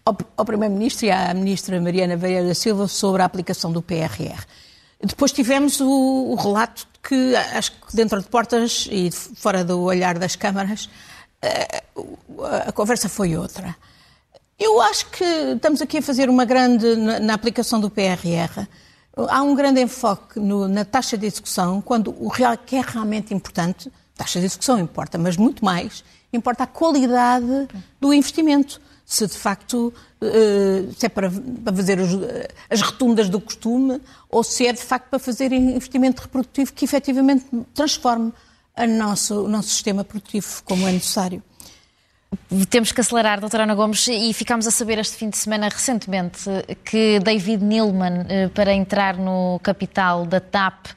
ao, 0.05 0.45
Primeiro-Ministro 0.45 1.05
e 1.05 1.11
à 1.11 1.33
Ministra 1.33 1.79
Mariana 1.79 2.15
Vieira 2.15 2.47
da 2.47 2.55
Silva 2.55 2.87
sobre 2.87 3.21
a 3.21 3.25
aplicação 3.25 3.71
do 3.71 3.81
PRR. 3.81 4.43
Depois 5.01 5.31
tivemos 5.31 5.81
o, 5.81 5.87
o 6.31 6.35
relato 6.35 6.87
que, 7.01 7.35
acho 7.35 7.71
que 7.71 7.95
dentro 7.95 8.21
de 8.21 8.27
portas 8.27 8.87
e 8.89 9.09
fora 9.11 9.63
do 9.63 9.81
olhar 9.81 10.17
das 10.17 10.35
câmaras, 10.35 10.89
uh, 11.97 12.47
a 12.67 12.71
conversa 12.71 13.09
foi 13.09 13.35
outra. 13.35 13.75
Eu 14.57 14.81
acho 14.81 15.07
que 15.07 15.23
estamos 15.23 15.81
aqui 15.81 15.97
a 15.97 16.01
fazer 16.01 16.29
uma 16.29 16.45
grande, 16.45 16.95
na, 16.95 17.19
na 17.19 17.33
aplicação 17.33 17.79
do 17.79 17.89
PRR, 17.89 18.65
Há 19.15 19.43
um 19.43 19.53
grande 19.53 19.79
enfoque 19.79 20.39
no, 20.39 20.67
na 20.67 20.83
taxa 20.83 21.15
de 21.15 21.27
execução, 21.27 21.79
quando 21.81 22.15
o 22.19 22.27
real, 22.29 22.57
que 22.57 22.75
é 22.75 22.81
realmente 22.81 23.31
importante, 23.31 23.91
taxa 24.15 24.39
de 24.39 24.47
execução 24.47 24.79
importa, 24.79 25.19
mas 25.19 25.37
muito 25.37 25.63
mais, 25.63 26.03
importa 26.31 26.63
a 26.63 26.67
qualidade 26.67 27.67
do 28.01 28.11
investimento. 28.11 28.81
Se 29.13 29.27
de 29.27 29.37
facto 29.37 29.93
eh, 30.19 30.85
se 30.97 31.05
é 31.05 31.09
para, 31.09 31.29
fazer 31.29 31.99
as 32.67 32.81
retundas 32.81 33.29
do 33.29 33.39
costume 33.39 34.01
ou 34.27 34.43
se 34.43 34.65
é 34.65 34.73
de 34.73 34.81
facto 34.81 35.09
para 35.09 35.19
fazer 35.19 35.51
investimento 35.51 36.23
reprodutivo 36.23 36.73
que 36.73 36.83
efetivamente 36.83 37.45
transforme 37.75 38.33
o 38.75 38.87
nosso, 38.87 39.43
o 39.43 39.47
nosso 39.47 39.69
sistema 39.69 40.03
produtivo 40.03 40.63
como 40.63 40.87
é 40.87 40.91
necessário. 40.91 41.43
Temos 42.71 42.91
que 42.91 43.01
acelerar, 43.01 43.39
doutora 43.39 43.63
Ana 43.63 43.75
Gomes, 43.75 44.07
e 44.07 44.33
ficámos 44.33 44.65
a 44.65 44.71
saber 44.71 44.97
este 44.97 45.15
fim 45.15 45.29
de 45.29 45.37
semana 45.37 45.69
recentemente 45.69 46.49
que 46.83 47.19
David 47.19 47.61
Neilman, 47.61 48.25
eh, 48.27 48.47
para 48.47 48.73
entrar 48.73 49.17
no 49.17 49.59
capital 49.61 50.25
da 50.25 50.39
TAP, 50.39 50.87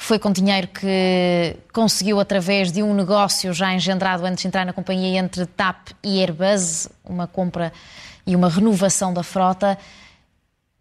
foi 0.00 0.16
com 0.16 0.30
dinheiro 0.30 0.68
que 0.68 1.56
conseguiu 1.72 2.20
através 2.20 2.70
de 2.70 2.84
um 2.84 2.94
negócio 2.94 3.52
já 3.52 3.74
engendrado 3.74 4.24
antes 4.24 4.42
de 4.42 4.48
entrar 4.48 4.64
na 4.64 4.72
companhia 4.72 5.18
entre 5.18 5.44
TAP 5.44 5.88
e 6.04 6.20
Airbus, 6.20 6.88
uma 7.04 7.26
compra 7.26 7.72
e 8.24 8.36
uma 8.36 8.48
renovação 8.48 9.12
da 9.12 9.24
frota. 9.24 9.76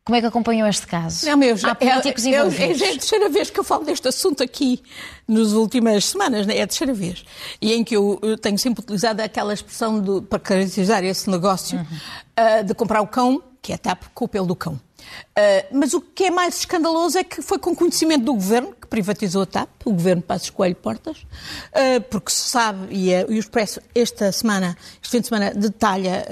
Como 0.05 0.15
é 0.15 0.21
que 0.21 0.27
acompanhou 0.27 0.67
este 0.69 0.85
caso? 0.85 1.25
Não, 1.25 1.35
meu, 1.35 1.55
Há 1.63 1.73
políticos 1.73 2.25
é, 2.27 2.29
envolvidos. 2.29 2.79
É, 2.79 2.85
é, 2.85 2.89
a 2.89 2.91
terceira 2.91 3.27
vez 3.27 3.49
que 3.49 3.59
eu 3.59 3.63
falo 3.63 3.83
deste 3.83 4.07
assunto 4.07 4.43
aqui 4.43 4.83
nas 5.27 5.51
últimas 5.51 6.05
semanas, 6.05 6.45
né? 6.45 6.55
é 6.55 6.61
a 6.61 6.67
terceira 6.67 6.93
vez. 6.93 7.25
E 7.59 7.73
em 7.73 7.83
que 7.83 7.97
eu, 7.97 8.19
eu 8.21 8.37
tenho 8.37 8.57
sempre 8.59 8.83
utilizado 8.83 9.21
aquela 9.21 9.51
expressão 9.51 9.99
do, 9.99 10.21
para 10.21 10.39
caracterizar 10.39 11.03
esse 11.03 11.27
negócio 11.27 11.79
uhum. 11.79 12.61
uh, 12.61 12.63
de 12.63 12.73
comprar 12.75 13.01
o 13.01 13.07
cão, 13.07 13.41
que 13.67 13.73
é 13.73 13.77
TAP, 13.77 14.03
com 14.13 14.23
o 14.23 14.27
pelo 14.29 14.45
do 14.47 14.55
cão. 14.55 14.75
Uh, 14.75 15.67
mas 15.73 15.93
o 15.93 15.99
que 15.99 16.23
é 16.23 16.31
mais 16.31 16.59
escandaloso 16.59 17.17
é 17.17 17.23
que 17.23 17.41
foi 17.41 17.59
com 17.59 17.75
conhecimento 17.75 18.23
do 18.23 18.33
governo 18.33 18.73
que 18.73 18.87
privatizou 18.87 19.41
a 19.41 19.45
TAP, 19.45 19.69
o 19.83 19.91
governo 19.91 20.21
Passos 20.21 20.49
Coelho 20.49 20.77
Portas, 20.77 21.17
uh, 21.17 22.01
porque 22.09 22.31
se 22.31 22.47
sabe, 22.47 22.87
e, 22.95 23.11
e 23.11 23.25
o 23.25 23.33
Expresso 23.33 23.81
esta 23.93 24.31
semana, 24.31 24.77
este 25.03 25.11
fim 25.11 25.19
de 25.19 25.27
semana, 25.27 25.53
detalha 25.53 26.25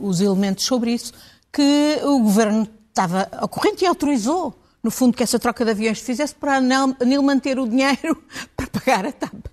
os 0.00 0.20
elementos 0.20 0.64
sobre 0.64 0.90
isso, 0.90 1.12
que 1.52 2.00
o 2.02 2.18
governo 2.18 2.66
estava 2.88 3.28
ao 3.30 3.48
corrente 3.48 3.84
e 3.84 3.86
autorizou, 3.86 4.52
no 4.82 4.90
fundo, 4.90 5.16
que 5.16 5.22
essa 5.22 5.38
troca 5.38 5.64
de 5.64 5.70
aviões 5.70 6.00
se 6.00 6.04
fizesse 6.04 6.34
para 6.34 6.56
a 6.56 7.22
manter 7.22 7.60
o 7.60 7.68
dinheiro 7.68 8.20
para 8.56 8.66
pagar 8.66 9.06
a 9.06 9.12
TAP. 9.12 9.46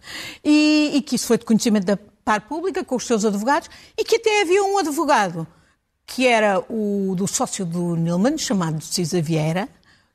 E, 0.44 0.94
e, 0.96 1.02
que 1.04 1.16
isso 1.16 1.28
foi 1.28 1.38
de 1.38 1.46
conhecimento 1.46 1.86
da 1.86 2.00
par 2.26 2.42
pública, 2.42 2.84
com 2.84 2.96
os 2.96 3.06
seus 3.06 3.24
advogados, 3.24 3.70
e 3.96 4.04
que 4.04 4.16
até 4.16 4.42
havia 4.42 4.64
um 4.64 4.80
advogado 4.80 5.46
que 6.08 6.26
era 6.26 6.60
o 6.70 7.14
do 7.16 7.28
sócio 7.28 7.66
do 7.66 7.96
Nilman, 7.96 8.38
chamado 8.38 8.82
Cisa 8.82 9.22
Vieira, 9.22 9.68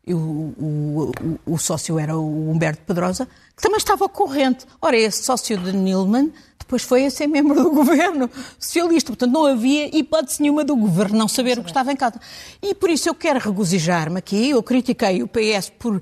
o, 0.09 0.14
o, 0.14 1.12
o, 1.46 1.55
o, 1.55 1.59
sócio 1.59 1.98
era 1.98 2.16
o 2.16 2.50
Humberto 2.50 2.83
Pedrosa, 2.85 3.28
que 3.57 3.62
também 3.62 3.79
estava 3.79 4.05
ao 4.05 4.09
corrente. 4.09 4.67
Ora, 4.81 4.97
esse 4.97 5.25
sócio 5.25 5.57
de 5.59 5.73
Nilman 5.73 6.33
depois 6.73 6.83
foi 6.83 7.05
a 7.05 7.11
ser 7.11 7.27
membro 7.27 7.55
do 7.55 7.69
governo 7.71 8.31
socialista. 8.59 9.11
Portanto, 9.11 9.31
não 9.31 9.45
havia 9.45 9.95
hipótese 9.95 10.41
nenhuma 10.41 10.65
do 10.65 10.75
governo 10.75 11.19
não 11.19 11.29
saber 11.29 11.59
o 11.59 11.62
que 11.62 11.69
estava 11.71 11.93
em 11.93 11.97
casa. 11.97 12.19
E 12.62 12.75
por 12.75 12.88
isso 12.88 13.09
eu 13.09 13.15
quero 13.15 13.38
regozijar-me 13.38 14.19
aqui. 14.19 14.51
Eu 14.51 14.62
critiquei 14.62 15.23
o 15.23 15.29
PS 15.29 15.71
por 15.79 15.97
uh, 15.97 16.01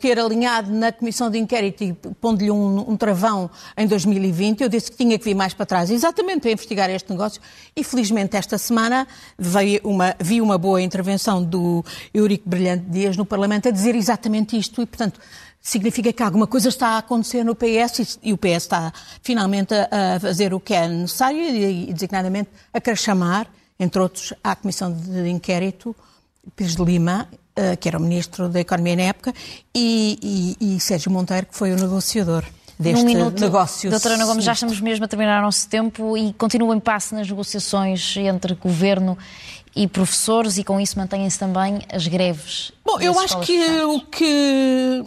ter 0.00 0.18
alinhado 0.18 0.72
na 0.72 0.90
comissão 0.90 1.30
de 1.30 1.38
inquérito 1.38 1.84
e 1.84 1.92
pondo-lhe 1.92 2.50
um, 2.50 2.90
um, 2.90 2.96
travão 2.96 3.48
em 3.76 3.86
2020. 3.86 4.62
Eu 4.62 4.68
disse 4.68 4.90
que 4.90 4.96
tinha 4.96 5.16
que 5.16 5.24
vir 5.24 5.34
mais 5.34 5.54
para 5.54 5.64
trás, 5.64 5.90
exatamente 5.90 6.40
para 6.40 6.50
investigar 6.50 6.90
este 6.90 7.08
negócio. 7.10 7.40
E 7.76 7.84
felizmente 7.84 8.36
esta 8.36 8.58
semana 8.58 9.06
veio 9.38 9.80
uma, 9.84 10.16
vi 10.18 10.40
uma 10.40 10.58
boa 10.58 10.82
intervenção 10.82 11.42
do 11.42 11.84
Eurico 12.12 12.48
Brilhante 12.48 12.86
Dias 12.86 13.16
no 13.16 13.24
Parlamento 13.24 13.68
a 13.68 13.70
dizer 13.70 13.94
exatamente 13.94 14.58
isto. 14.58 14.82
E, 14.82 14.86
portanto, 14.86 15.20
significa 15.60 16.12
que 16.12 16.22
alguma 16.22 16.46
coisa 16.46 16.68
está 16.68 16.88
a 16.90 16.98
acontecer 16.98 17.44
no 17.44 17.54
PS 17.54 18.18
e, 18.22 18.32
o 18.32 18.38
PS 18.38 18.62
está 18.62 18.92
finalmente 19.22 19.74
a, 19.74 20.18
fazer 20.20 20.54
o 20.54 20.60
que 20.60 20.74
é 20.74 20.88
necessário 20.88 21.40
e, 21.40 21.92
designadamente, 21.92 22.50
a 22.72 22.80
querer 22.80 22.96
chamar, 22.96 23.46
entre 23.78 24.00
outros, 24.00 24.32
à 24.42 24.56
Comissão 24.56 24.92
de 24.92 25.28
Inquérito, 25.28 25.94
Pires 26.56 26.74
de 26.74 26.84
Lima, 26.84 27.28
eh, 27.54 27.76
que 27.76 27.88
era 27.88 27.98
o 27.98 28.00
Ministro 28.00 28.48
da 28.48 28.60
Economia 28.60 28.96
na 28.96 29.02
época, 29.02 29.34
e, 29.74 30.56
e, 30.60 30.76
e 30.76 30.80
Sérgio 30.80 31.10
Monteiro, 31.10 31.46
que 31.46 31.56
foi 31.56 31.72
o 31.72 31.76
negociador 31.76 32.44
deste 32.78 33.04
minuto, 33.04 33.38
negócio. 33.40 33.90
Doutora 33.90 34.14
Ana 34.14 34.24
Gomes, 34.24 34.44
já 34.44 34.52
estamos 34.52 34.80
mesmo 34.80 35.04
a 35.04 35.08
terminar 35.08 35.40
o 35.40 35.42
nosso 35.42 35.68
tempo 35.68 36.16
e 36.16 36.32
continua 36.32 36.74
em 36.74 36.80
passe 36.80 37.14
nas 37.14 37.28
negociações 37.28 38.16
entre 38.16 38.54
governo 38.54 39.18
e 39.76 39.86
professores 39.86 40.56
e 40.56 40.64
com 40.64 40.80
isso 40.80 40.98
mantêm-se 40.98 41.38
também 41.38 41.80
as 41.92 42.06
greves. 42.06 42.72
Bom, 42.84 42.98
eu 42.98 43.18
acho 43.20 43.38
que 43.40 43.82
o 43.82 44.00
que 44.00 45.04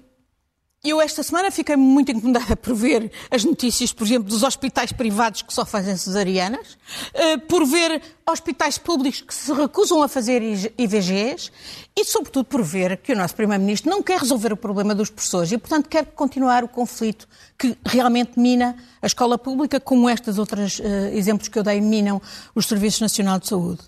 eu 0.84 1.00
esta 1.00 1.24
semana 1.24 1.50
fiquei 1.50 1.78
muito 1.78 2.12
incomodada 2.12 2.58
por 2.58 2.76
ver 2.76 3.10
as 3.32 3.46
notícias, 3.46 3.94
por 3.94 4.06
exemplo, 4.06 4.28
dos 4.28 4.44
hospitais 4.44 4.92
privados 4.92 5.42
que 5.42 5.54
só 5.54 5.66
fazem 5.66 5.96
cesarianas, 5.96 6.78
eh, 7.14 7.38
por 7.38 7.66
ver 7.66 8.02
hospitais 8.30 8.78
públicos 8.78 9.22
que 9.22 9.34
se 9.34 9.54
recusam 9.54 10.04
a 10.04 10.10
fazer 10.10 10.42
IVGs 10.78 11.52
e, 11.96 12.04
sobretudo, 12.04 12.46
por 12.46 12.62
ver 12.62 12.98
que 12.98 13.14
o 13.14 13.16
nosso 13.16 13.34
Primeiro-Ministro 13.34 13.90
não 13.90 14.04
quer 14.04 14.20
resolver 14.20 14.52
o 14.52 14.58
problema 14.58 14.94
dos 14.94 15.10
professores 15.10 15.54
e, 15.54 15.58
portanto, 15.58 15.88
quer 15.88 16.06
continuar 16.08 16.66
o 16.66 16.68
conflito 16.68 17.30
que 17.58 17.78
realmente 17.86 18.38
mina 18.38 18.76
a 19.02 19.08
escola 19.08 19.38
pública, 19.38 19.80
como 19.80 20.10
estes 20.10 20.38
outros 20.38 20.80
uh, 20.80 20.84
exemplos 21.14 21.48
que 21.48 21.58
eu 21.58 21.64
dei 21.64 21.80
minam 21.80 22.22
os 22.54 22.66
Serviços 22.66 23.00
Nacional 23.00 23.40
de 23.40 23.48
Saúde. 23.48 23.82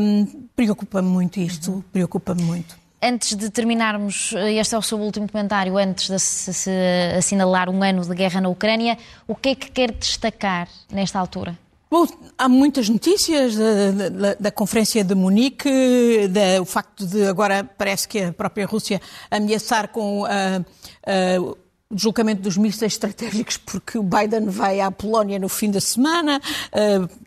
Um, 0.00 0.48
preocupa-me 0.56 1.08
muito 1.08 1.38
isto, 1.38 1.84
preocupa-me 1.92 2.42
muito. 2.42 2.79
Antes 3.02 3.34
de 3.34 3.48
terminarmos, 3.48 4.34
eh, 4.34 4.54
este 4.54 4.74
é 4.74 4.78
o 4.78 4.82
seu 4.82 4.98
último 4.98 5.26
comentário, 5.26 5.78
antes 5.78 6.10
de 6.10 6.18
se 6.18 6.70
assinalar 7.16 7.70
um 7.70 7.82
ano 7.82 8.02
de 8.02 8.14
guerra 8.14 8.42
na 8.42 8.50
Ucrânia, 8.50 8.98
o 9.26 9.34
que 9.34 9.50
é 9.50 9.54
que 9.54 9.70
quer 9.70 9.92
destacar 9.92 10.68
nesta 10.92 11.18
altura? 11.18 11.58
Bom, 11.90 12.06
há 12.36 12.46
muitas 12.46 12.90
notícias 12.90 13.56
da, 13.56 14.08
da, 14.10 14.34
da 14.38 14.50
Conferência 14.50 15.02
de 15.02 15.14
Munique, 15.14 16.28
da, 16.28 16.60
o 16.60 16.66
facto 16.66 17.06
de 17.06 17.26
agora 17.26 17.64
parece 17.64 18.06
que 18.06 18.20
a 18.20 18.32
própria 18.34 18.66
Rússia 18.66 19.00
ameaçar 19.30 19.88
com 19.88 20.22
uh, 20.22 20.26
uh, 20.26 21.56
o 21.90 21.94
deslocamento 21.94 22.42
dos 22.42 22.58
mísseis 22.58 22.92
estratégicos, 22.92 23.56
porque 23.56 23.96
o 23.96 24.02
Biden 24.02 24.44
vai 24.46 24.78
à 24.78 24.90
Polónia 24.90 25.38
no 25.38 25.48
fim 25.48 25.70
da 25.70 25.80
semana, 25.80 26.40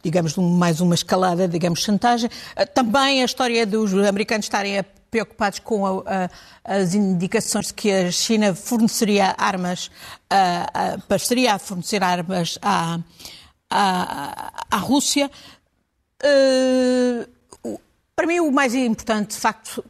digamos, 0.01 0.37
mais 0.37 0.79
uma 0.79 0.95
escalada, 0.95 1.49
digamos, 1.49 1.81
chantagem. 1.81 2.29
também 2.73 3.21
a 3.21 3.25
história 3.25 3.65
dos 3.65 3.93
americanos 3.93 4.45
estarem 4.45 4.79
a 4.79 4.85
preocupados 5.13 5.59
com 5.59 5.85
a, 5.85 6.01
a, 6.65 6.73
as 6.79 6.95
indicações 6.95 7.67
de 7.67 7.75
que 7.75 7.91
a 7.91 8.11
China 8.11 8.55
forneceria 8.55 9.35
armas, 9.37 9.91
a, 10.27 10.97
passaria 11.07 11.53
a 11.53 11.59
fornecer 11.59 12.01
armas 12.01 12.57
à, 12.61 12.99
à, 13.69 14.65
à 14.71 14.77
Rússia. 14.77 15.29
Uh, 16.23 17.33
Para 18.15 18.27
mim, 18.27 18.39
o 18.39 18.51
mais 18.51 18.73
importante, 18.73 19.31
de 19.31 19.37
facto, 19.37 19.83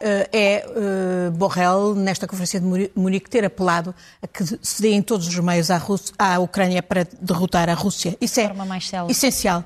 eh, 0.00 0.28
é 0.32 0.66
uh, 0.68 1.30
Borrell, 1.32 1.94
nesta 1.94 2.26
Conferência 2.26 2.60
de 2.60 2.90
Munique, 2.94 3.28
ter 3.28 3.44
apelado 3.44 3.94
a 4.22 4.26
que 4.26 4.44
se 4.62 4.82
deem 4.82 5.02
todos 5.02 5.26
os 5.26 5.38
meios 5.38 5.70
à, 5.70 5.78
Rússia, 5.78 6.14
à 6.18 6.38
Ucrânia 6.38 6.82
para 6.82 7.06
derrotar 7.20 7.68
a 7.68 7.74
Rússia. 7.74 8.16
Isso 8.20 8.38
é 8.38 8.52
essencial. 9.08 9.64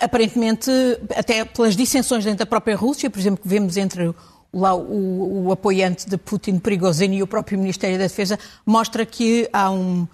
Aparentemente, 0.00 0.70
até 1.14 1.44
pelas 1.44 1.76
dissensões 1.76 2.24
dentro 2.24 2.40
da 2.40 2.46
própria 2.46 2.76
Rússia, 2.76 3.08
por 3.08 3.18
exemplo, 3.18 3.42
que 3.42 3.48
vemos 3.48 3.76
entre 3.76 4.14
lá 4.52 4.74
o, 4.74 5.46
o, 5.46 5.52
apoiante 5.52 6.08
de 6.08 6.16
Putin, 6.16 6.58
Prigozhin, 6.58 7.12
e 7.14 7.22
o 7.22 7.26
próprio 7.26 7.58
Ministério 7.58 7.98
da 7.98 8.04
Defesa, 8.04 8.38
mostra 8.64 9.04
que 9.04 9.48
há, 9.52 9.70
um, 9.70 10.06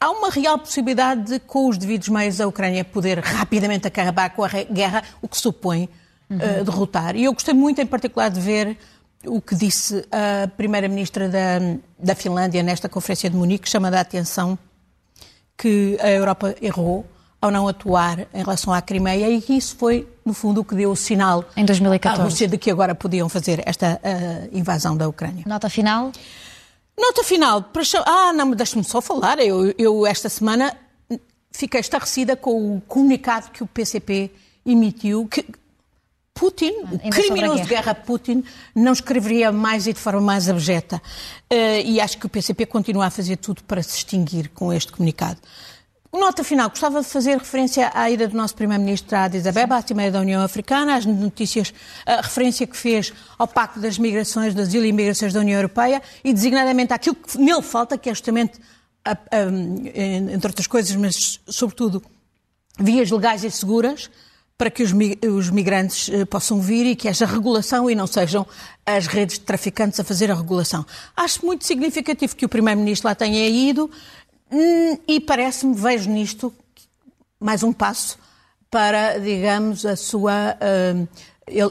há 0.00 0.10
uma 0.10 0.30
real 0.30 0.58
possibilidade 0.58 1.24
de, 1.24 1.38
com 1.38 1.68
os 1.68 1.76
devidos 1.76 2.08
meios, 2.08 2.40
a 2.40 2.46
Ucrânia 2.46 2.84
poder 2.84 3.18
rapidamente 3.20 3.86
acabar 3.86 4.30
com 4.30 4.42
a 4.42 4.48
guerra, 4.48 5.02
o 5.20 5.28
que 5.28 5.38
supõe 5.38 5.88
uhum. 6.30 6.38
uh, 6.38 6.64
derrotar. 6.64 7.14
E 7.14 7.24
eu 7.24 7.32
gostei 7.32 7.54
muito, 7.54 7.80
em 7.80 7.86
particular, 7.86 8.30
de 8.30 8.40
ver 8.40 8.76
o 9.26 9.40
que 9.40 9.54
disse 9.54 10.04
a 10.10 10.48
Primeira-Ministra 10.48 11.28
da, 11.28 11.58
da 11.98 12.14
Finlândia 12.14 12.62
nesta 12.62 12.88
Conferência 12.88 13.28
de 13.28 13.36
Munique, 13.36 13.68
chamando 13.68 13.94
a 13.94 14.00
atenção 14.00 14.58
que 15.56 15.96
a 16.00 16.10
Europa 16.10 16.54
errou 16.60 17.06
ao 17.44 17.50
não 17.50 17.68
atuar 17.68 18.20
em 18.32 18.42
relação 18.42 18.72
à 18.72 18.80
Crimeia 18.80 19.28
e 19.28 19.44
isso 19.56 19.76
foi, 19.76 20.08
no 20.24 20.32
fundo, 20.32 20.62
o 20.62 20.64
que 20.64 20.74
deu 20.74 20.90
o 20.90 20.96
sinal 20.96 21.44
em 21.56 21.64
2014. 21.64 22.20
à 22.20 22.24
Rússia 22.24 22.48
de 22.48 22.56
que 22.56 22.70
agora 22.70 22.94
podiam 22.94 23.28
fazer 23.28 23.62
esta 23.66 24.00
uh, 24.02 24.56
invasão 24.56 24.96
da 24.96 25.06
Ucrânia. 25.06 25.44
Nota 25.46 25.68
final? 25.68 26.10
Nota 26.98 27.22
final. 27.22 27.62
Para... 27.62 27.82
Ah, 28.06 28.32
não, 28.32 28.50
deixe-me 28.52 28.84
só 28.84 29.00
falar. 29.00 29.38
Eu, 29.40 29.74
eu, 29.76 30.06
esta 30.06 30.28
semana, 30.28 30.74
fiquei 31.50 31.80
estarrecida 31.80 32.34
com 32.34 32.76
o 32.76 32.80
comunicado 32.80 33.50
que 33.50 33.62
o 33.62 33.66
PCP 33.66 34.30
emitiu, 34.64 35.26
que 35.26 35.44
Putin, 36.32 36.72
o 36.82 37.10
criminoso 37.10 37.62
de 37.62 37.68
guerra 37.68 37.94
Putin, 37.94 38.42
não 38.74 38.92
escreveria 38.92 39.52
mais 39.52 39.86
e 39.86 39.92
de 39.92 40.00
forma 40.00 40.20
mais 40.20 40.48
abjeta. 40.48 40.96
Uh, 41.52 41.80
e 41.84 42.00
acho 42.00 42.18
que 42.18 42.26
o 42.26 42.28
PCP 42.28 42.66
continua 42.66 43.06
a 43.06 43.10
fazer 43.10 43.36
tudo 43.36 43.62
para 43.62 43.82
se 43.82 43.98
extinguir 43.98 44.48
com 44.48 44.72
este 44.72 44.90
comunicado. 44.90 45.38
Nota 46.18 46.44
final, 46.44 46.70
gostava 46.70 47.00
de 47.00 47.08
fazer 47.08 47.36
referência 47.36 47.90
à 47.92 48.08
ida 48.08 48.28
do 48.28 48.36
nosso 48.36 48.54
Primeiro-Ministro 48.54 49.16
a 49.16 49.24
Addis 49.24 49.48
Abeba, 49.48 49.76
à 49.76 49.82
Cimeira 49.82 50.12
da 50.12 50.20
União 50.20 50.40
Africana, 50.42 50.94
às 50.94 51.04
notícias, 51.04 51.74
a 52.06 52.20
referência 52.20 52.68
que 52.68 52.76
fez 52.76 53.12
ao 53.36 53.48
Pacto 53.48 53.80
das 53.80 53.98
Migrações, 53.98 54.54
das 54.54 54.68
Asilo 54.68 54.84
e 54.84 54.90
Imigrações 54.90 55.32
da 55.32 55.40
União 55.40 55.58
Europeia 55.58 56.00
e 56.22 56.32
designadamente 56.32 56.92
àquilo 56.92 57.16
que 57.16 57.36
nele 57.36 57.62
falta, 57.62 57.98
que 57.98 58.08
é 58.08 58.14
justamente, 58.14 58.60
entre 60.30 60.46
outras 60.46 60.68
coisas, 60.68 60.94
mas 60.94 61.40
sobretudo, 61.48 62.00
vias 62.78 63.10
legais 63.10 63.42
e 63.42 63.50
seguras, 63.50 64.08
para 64.56 64.70
que 64.70 64.84
os, 64.84 65.50
migrantes 65.50 66.08
eh, 66.08 66.24
possam 66.24 66.60
vir 66.60 66.86
e 66.86 66.94
que 66.94 67.08
haja 67.08 67.26
regulação 67.26 67.90
e 67.90 67.94
não 67.94 68.06
sejam 68.06 68.46
as 68.86 69.08
redes 69.08 69.36
de 69.36 69.44
traficantes 69.44 69.98
a 69.98 70.04
fazer 70.04 70.30
a 70.30 70.34
regulação. 70.34 70.86
Acho 71.16 71.44
muito 71.44 71.66
significativo 71.66 72.36
que 72.36 72.46
o 72.46 72.48
Primeiro-Ministro 72.48 73.08
lá 73.08 73.16
tenha 73.16 73.48
ido 73.48 73.90
e 75.08 75.20
parece-me, 75.20 75.74
vejo 75.74 76.10
nisto, 76.10 76.54
mais 77.40 77.62
um 77.62 77.72
passo 77.72 78.18
para, 78.70 79.18
digamos, 79.18 79.86
a 79.86 79.96
sua, 79.96 80.56
hum, 80.94 81.06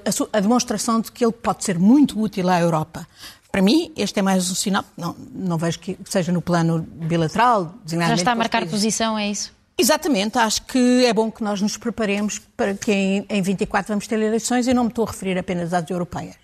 a, 0.06 0.12
sua, 0.12 0.30
a 0.32 0.40
demonstração 0.40 1.02
de 1.02 1.12
que 1.12 1.24
ele 1.26 1.34
pode 1.34 1.64
ser 1.64 1.78
muito 1.78 2.20
útil 2.20 2.50
à 2.50 2.60
Europa. 2.60 3.08
Para 3.52 3.62
mim, 3.62 3.92
este 3.96 4.20
é 4.20 4.22
mais 4.24 4.50
um 4.50 4.56
sinal. 4.56 4.84
Não, 4.98 5.16
não 5.34 5.58
vejo 5.58 5.80
que 5.80 5.98
seja 6.06 6.32
no 6.32 6.42
plano 6.42 6.80
bilateral. 6.82 7.76
Já 7.86 8.14
está 8.14 8.32
a 8.32 8.36
marcar 8.36 8.66
posição, 8.66 9.18
é 9.18 9.30
isso? 9.30 9.54
Exatamente, 9.78 10.38
acho 10.38 10.62
que 10.64 11.06
é 11.06 11.14
bom 11.14 11.32
que 11.32 11.44
nós 11.44 11.60
nos 11.60 11.78
preparemos 11.78 12.40
para 12.56 12.76
que 12.76 12.92
em, 12.92 13.26
em 13.28 13.42
24 13.42 13.90
vamos 13.90 14.08
ter 14.08 14.20
eleições 14.20 14.68
e 14.68 14.74
não 14.74 14.84
me 14.84 14.90
estou 14.90 15.04
a 15.06 15.12
referir 15.12 15.38
apenas 15.38 15.74
às 15.74 15.90
europeias. 15.90 16.38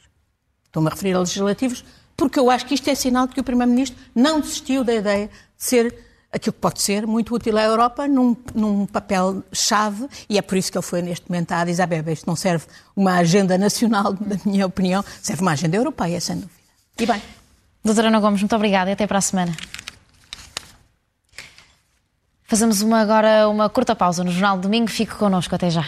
Estou-me 0.65 0.87
a 0.87 0.91
referir 0.91 1.13
a 1.13 1.19
legislativos, 1.19 1.85
porque 2.17 2.39
eu 2.39 2.49
acho 2.49 2.65
que 2.65 2.73
isto 2.73 2.89
é 2.89 2.95
sinal 2.95 3.27
de 3.27 3.33
que 3.33 3.39
o 3.39 3.43
Primeiro-Ministro 3.43 3.97
não 4.13 4.39
desistiu 4.39 4.83
da 4.83 4.93
ideia 4.93 5.27
de 5.27 5.33
ser 5.57 6.08
aquilo 6.31 6.53
que 6.53 6.59
pode 6.59 6.81
ser 6.81 7.07
muito 7.07 7.33
útil 7.33 7.57
à 7.57 7.63
Europa 7.63 8.07
num, 8.07 8.35
num 8.53 8.85
papel-chave, 8.85 10.07
e 10.29 10.37
é 10.37 10.41
por 10.41 10.57
isso 10.57 10.71
que 10.71 10.77
ele 10.77 10.85
foi 10.85 11.01
neste 11.01 11.29
momento 11.29 11.51
à 11.51 11.61
Addis 11.61 11.79
Abeba. 11.79 12.11
Isto 12.11 12.27
não 12.27 12.35
serve 12.35 12.65
uma 12.95 13.17
agenda 13.17 13.57
nacional, 13.57 14.13
na 14.13 14.37
minha 14.45 14.65
opinião, 14.65 15.03
serve 15.21 15.41
uma 15.41 15.51
agenda 15.51 15.75
europeia, 15.75 16.21
sem 16.21 16.35
dúvida. 16.35 16.51
E 16.99 17.05
bem. 17.05 17.21
Doutora 17.83 18.09
Ana 18.09 18.19
Gomes, 18.19 18.41
muito 18.41 18.55
obrigada 18.55 18.89
e 18.89 18.93
até 18.93 19.07
para 19.07 19.17
a 19.17 19.21
semana. 19.21 19.55
Fazemos 22.43 22.81
uma, 22.81 22.99
agora 22.99 23.47
uma 23.47 23.69
curta 23.69 23.95
pausa 23.95 24.23
no 24.23 24.31
Jornal 24.31 24.57
de 24.57 24.63
Domingo. 24.63 24.89
Fique 24.89 25.15
connosco, 25.15 25.53
até 25.53 25.69
já. 25.69 25.85